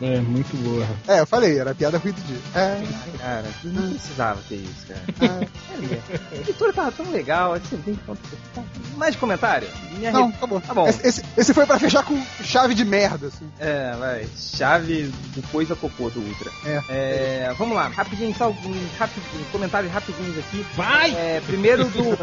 [0.00, 0.86] É, muito boa.
[1.08, 2.38] É, eu falei, era a piada ruim do dia.
[2.54, 2.82] É,
[3.18, 5.00] Cara, não precisava ter isso, cara.
[5.20, 6.36] é.
[6.40, 8.20] A leitura tava tão legal, assim, tem ponto.
[8.96, 9.68] Mais comentário?
[9.96, 10.60] Minha Não, re- acabou.
[10.60, 10.88] Tá bom.
[10.88, 13.48] Esse, esse- foi pra fechar com chave de merda, assim.
[13.58, 14.28] É, vai.
[14.36, 16.50] Chave depois da cocô do Ultra.
[16.88, 17.52] É.
[17.58, 20.64] vamos lá, rapidinho, só um, rapidinho, comentários rapidinhos aqui.
[20.76, 21.10] Vai!
[21.12, 22.16] É, primeiro do.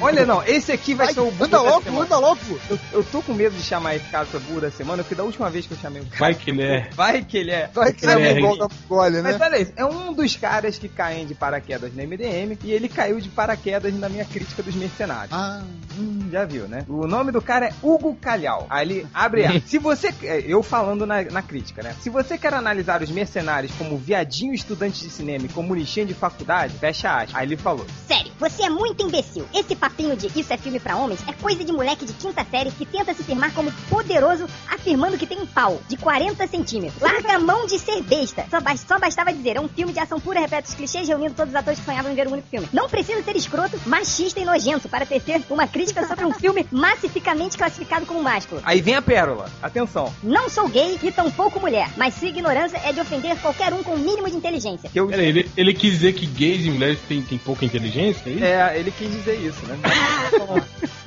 [0.00, 2.38] Olha, não, esse aqui vai, Vai, ser o burro anda da logo, anda logo.
[2.68, 5.24] Eu, eu tô com medo de chamar esse cara pra burro da semana, porque da
[5.24, 6.18] última vez que eu chamei o cara.
[6.18, 6.90] Vai que ele é.
[6.98, 7.70] Vai que ele é.
[7.72, 9.46] Vai que É, é é, igual da Mongólia, Mas né?
[9.46, 13.20] olha isso, é um dos caras que caem de paraquedas na MDM e ele caiu
[13.20, 15.32] de paraquedas na minha crítica dos mercenários.
[15.32, 15.62] Ah,
[15.98, 16.84] Hum, já viu, né?
[16.88, 18.66] O nome do cara é Hugo Calhau.
[18.70, 19.62] Ali, abre aspas.
[19.66, 20.14] Se você.
[20.22, 21.94] é, Eu falando na, na crítica, né?
[22.00, 26.74] Se você quer analisar os mercenários como viadinho estudante de cinema e comunistinha de faculdade,
[26.78, 27.34] fecha aspas.
[27.34, 27.84] Aí ele falou.
[28.06, 29.44] Sério, você é muito imbecil.
[29.52, 32.70] Esse papinho de isso é filme pra homens é coisa de moleque de quinta série
[32.70, 36.87] que tenta se firmar como poderoso afirmando que tem um pau de 40 centímetros.
[37.00, 38.44] Larga a mão de ser besta.
[38.50, 41.34] Só, bas- só bastava dizer, é um filme de ação pura, repete os clichês, reunindo
[41.34, 42.68] todos os atores que sonhavam em ver um único filme.
[42.72, 47.56] Não precisa ser escroto, machista e nojento para tecer uma crítica sobre um filme massificamente
[47.56, 48.60] classificado como másculo.
[48.64, 49.50] Aí vem a pérola.
[49.62, 50.12] Atenção.
[50.22, 53.92] Não sou gay e tampouco mulher, mas sua ignorância é de ofender qualquer um com
[53.94, 54.90] o mínimo de inteligência.
[54.94, 58.28] Eu, Pera ele, ele quis dizer que gays e mulheres têm, têm pouca inteligência?
[58.28, 58.44] É isso?
[58.44, 59.78] É, ele quis dizer isso, né?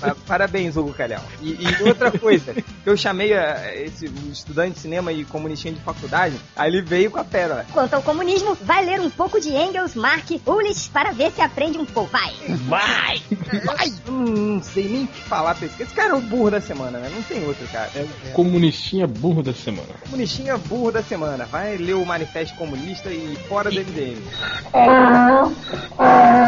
[0.00, 1.22] Pa- Parabéns, Hugo Calhau.
[1.42, 5.74] E, e outra coisa, que eu chamei a- esse o estudante de cinema e comunistinha
[5.74, 7.66] de faculdade, aí ele veio com a pérola.
[7.72, 11.78] Quanto ao comunismo, vai ler um pouco de Engels, Marx, Ulrich para ver se aprende
[11.78, 12.10] um pouco.
[12.10, 12.32] Vai!
[12.68, 13.22] Vai!
[13.64, 13.88] Vai!
[14.06, 15.82] Eu não, não sei nem o que falar pra esse.
[15.82, 17.10] Esse cara é o burro da semana, né?
[17.14, 17.90] Não tem outro cara.
[17.94, 19.88] É o Comunistinha burro da semana.
[20.04, 21.44] comunistinha burro da semana.
[21.46, 24.22] Vai ler o Manifesto Comunista e fora do MDM.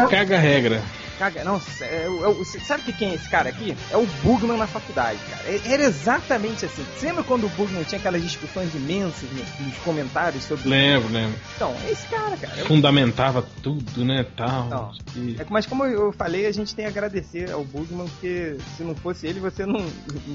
[0.09, 0.81] Caga a regra.
[1.17, 3.75] Caga, não, é, é o- sabe que quem é esse cara aqui?
[3.91, 5.43] É o Bugman na faculdade, cara.
[5.47, 6.83] É- Era exatamente assim.
[6.97, 10.67] Você lembra quando o Bugman tinha aquelas discussões imensas nos, nos comentários sobre.
[10.69, 11.37] Lembro, lembro.
[11.55, 12.59] Então, é esse cara, cara.
[12.61, 14.25] É Fundamentava tudo, né?
[14.35, 14.69] Tal.
[14.69, 14.91] Não.
[15.15, 18.83] E- É, mas como eu falei, a gente tem a agradecer ao Bugman, porque se
[18.83, 19.85] não fosse ele, você não,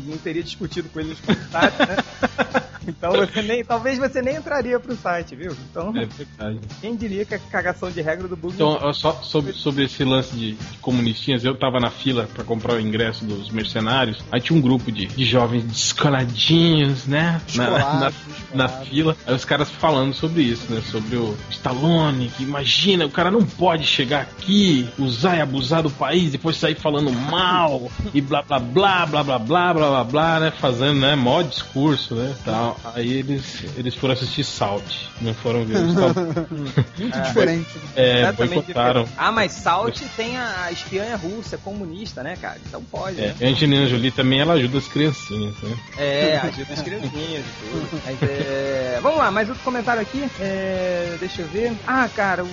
[0.06, 1.96] não teria discutido com ele nos comentários, né?
[2.88, 3.64] Então você nem.
[3.64, 5.54] Talvez você nem entraria pro site, viu?
[5.70, 6.58] Então, É verdade.
[6.80, 8.54] quem diria que a cagação de regra do Bugman.
[8.54, 12.74] Então, só sobre, sobre esse lance de, de comunistinhas, eu tava na fila pra comprar
[12.74, 14.22] o ingresso dos mercenários.
[14.32, 17.40] Aí tinha um grupo de, de jovens descoladinhos, né?
[17.54, 17.70] Na,
[18.00, 18.12] na,
[18.54, 19.16] na fila.
[19.26, 20.80] Aí os caras falando sobre isso, né?
[20.80, 25.90] Sobre o Stallone, que imagina, o cara não pode chegar aqui, usar e abusar do
[25.90, 30.40] país, depois sair falando mal e blá blá blá blá blá blá blá blá blá,
[30.40, 30.50] né?
[30.50, 31.14] Fazendo, né?
[31.14, 32.34] Mó discurso, né?
[32.44, 32.77] Tal.
[32.94, 34.84] Aí eles, eles foram assistir Salt,
[35.20, 36.34] não foram ver o Stallone.
[36.98, 37.68] Muito diferente.
[37.76, 37.82] né?
[37.96, 39.02] É, Exatamente boicotaram.
[39.04, 39.14] diferente.
[39.26, 42.58] Ah, mas Salt tem a, espiã russa, é comunista, né, cara?
[42.66, 43.34] Então pode, É, né?
[43.40, 45.76] a Angelina Jolie também ela ajuda as criancinhas, né?
[45.96, 48.02] É, ajuda as criancinhas e tudo.
[48.06, 48.98] Mas, é...
[49.02, 50.24] Vamos lá, mais outro comentário aqui.
[50.40, 51.16] É...
[51.20, 51.72] Deixa eu ver.
[51.86, 52.48] Ah, cara, o...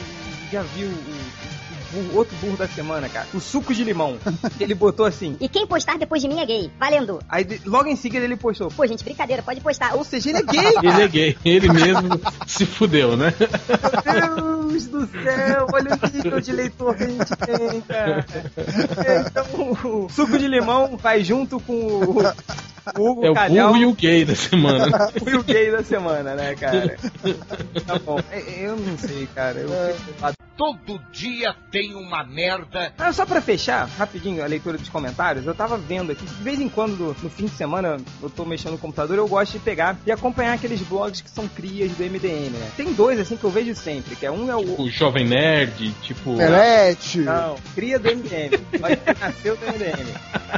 [0.52, 1.55] já viu o
[1.96, 3.28] burro, outro burro da semana, cara.
[3.34, 4.18] O suco de limão.
[4.60, 5.38] Ele botou assim.
[5.40, 6.72] E quem postar depois de mim é gay.
[6.80, 7.20] Valendo.
[7.30, 8.70] Aí logo em seguida ele postou.
[8.70, 9.96] Pô, gente, brincadeira, pode postar.
[9.96, 11.04] Ou seja, ele é gay, Ele cara.
[11.04, 12.10] é gay, ele mesmo
[12.48, 13.34] se fudeu, né?
[14.06, 18.26] Meu Deus do céu, olha o nível de leitor que a gente tem, cara.
[19.28, 19.46] Então,
[20.04, 22.16] o suco de limão vai junto com o
[22.98, 23.68] Hugo É o Calhau.
[23.70, 25.12] burro e o gay da semana.
[25.26, 26.98] e o gay da semana, né, cara?
[27.86, 28.20] Tá bom.
[28.32, 29.60] É, Eu não sei, cara.
[29.60, 32.94] Eu fico- Todo dia tem uma merda.
[32.98, 36.62] Ah, só pra fechar, rapidinho, a leitura dos comentários, eu tava vendo aqui, de vez
[36.62, 39.98] em quando, no fim de semana, eu tô mexendo no computador, eu gosto de pegar
[40.06, 42.70] e acompanhar aqueles blogs que são crias do MDM, né?
[42.78, 44.82] Tem dois, assim, que eu vejo sempre, que é um é o...
[44.84, 46.38] O Jovem Nerd, tipo.
[46.38, 47.18] Pelete.
[47.20, 48.58] Não, cria do MDM.
[48.80, 50.08] Mas nasceu do MDM.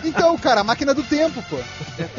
[0.05, 1.57] Então, cara, a máquina do tempo, pô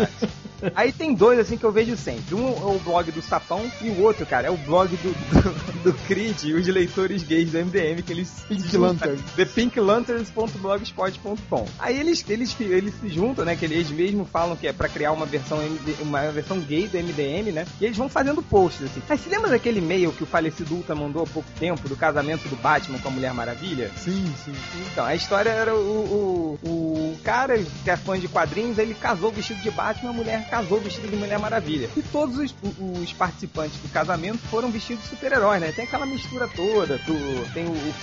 [0.01, 0.48] atrás.
[0.75, 2.35] Aí tem dois assim que eu vejo sempre.
[2.35, 5.85] Um é o blog do Sapão e o outro, cara, é o blog do, do,
[5.85, 8.81] do Creed e os leitores gays do MDM que eles Pink juntam.
[8.81, 9.19] Lantern.
[9.37, 11.67] ThePinkLanterns.blogspot.com.
[11.79, 13.57] Aí eles, eles, eles se juntam, né?
[13.57, 15.59] Que eles mesmos falam que é pra criar uma versão,
[16.01, 17.67] uma versão gay do MDM, né?
[17.81, 19.03] E eles vão fazendo posts assim.
[19.09, 22.49] Mas se lembra daquele e-mail que o falecido Ultra mandou há pouco tempo do casamento
[22.49, 23.91] do Batman com a Mulher Maravilha?
[23.97, 24.53] Sim, sim.
[24.93, 29.31] Então, a história era o, o, o cara que é fã de quadrinhos, ele casou
[29.31, 31.89] vestido de Batman, a mulher casou vestido de Mulher Maravilha.
[31.97, 35.73] E todos os, o- os participantes do casamento foram vestidos de super-heróis, né?
[35.73, 37.95] Tem aquela mistura toda, do, tem o, o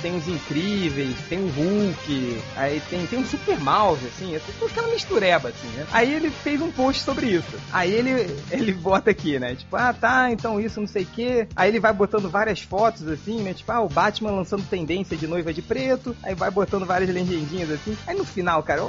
[0.00, 4.66] tem os Incríveis, tem o Hulk, aí tem, tem um Super Mouse, assim, é tudo
[4.70, 5.86] aquela mistureba, assim, né?
[5.92, 7.58] Aí ele fez um post sobre isso.
[7.72, 9.54] Aí ele, ele bota aqui, né?
[9.54, 11.48] Tipo, ah, tá, então isso, não sei o quê.
[11.54, 13.52] Aí ele vai botando várias fotos, assim, né?
[13.54, 16.16] Tipo, ah, o Batman lançando tendência de noiva de preto.
[16.22, 17.96] Aí vai botando várias legendinhas, assim.
[18.06, 18.82] Aí no final, cara,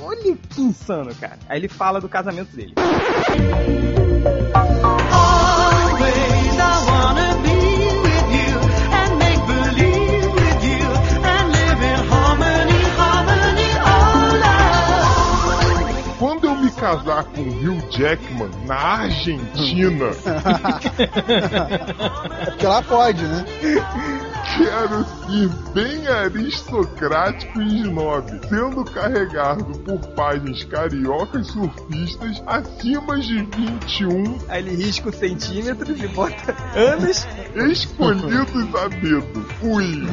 [0.00, 1.38] olha que insano, cara.
[1.48, 2.74] Aí ele fala do casamento dele.
[13.78, 16.16] All love.
[16.18, 20.10] Quando eu me casar com o Hugh Jackman na Argentina, É
[22.50, 23.44] porque lá pode, né?
[24.56, 34.38] quero ser bem aristocrático e snob, sendo carregado por páginas cariocas surfistas acima de 21,
[34.48, 37.26] Aí ele risca os centímetros e bota anos.
[37.70, 39.46] escolhidos a dedo.
[39.62, 40.06] Ui!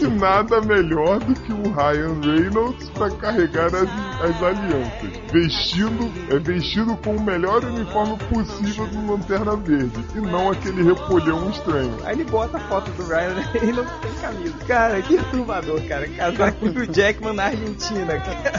[0.00, 3.88] E nada melhor do que o Ryan Reynolds para carregar as,
[4.22, 10.50] as alianças, vestindo, é, vestido com o melhor uniforme possível do Lanterna Verde, e não
[10.50, 11.94] aquele repolhão estranho.
[12.04, 14.54] Aí ele bota a foto do Ryan Reynolds sem camisa.
[14.66, 16.08] Cara, que turbador, cara.
[16.08, 18.52] Casar com o Jackman na Argentina, cara.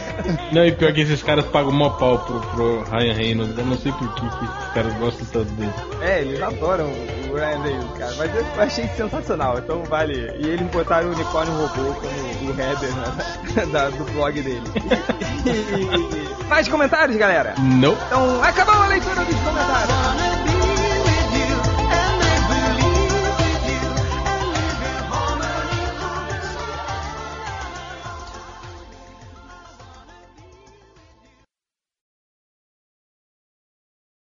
[0.52, 3.58] Não, e pior que esses caras pagam mó pau pro, pro Ryan Reynolds.
[3.58, 5.74] Eu não sei por que, que esses caras gostam tanto dele.
[6.02, 8.14] É, eles adoram o Ryan Reynolds, cara.
[8.18, 10.14] Mas eu achei sensacional, então vale.
[10.40, 14.64] E eles botaram o unicórnio robô como o header né, da- do blog dele.
[15.46, 17.54] E- e- Mais comentários, galera?
[17.60, 17.94] Não.
[17.94, 20.39] Então, acabou a leitura dos comentários.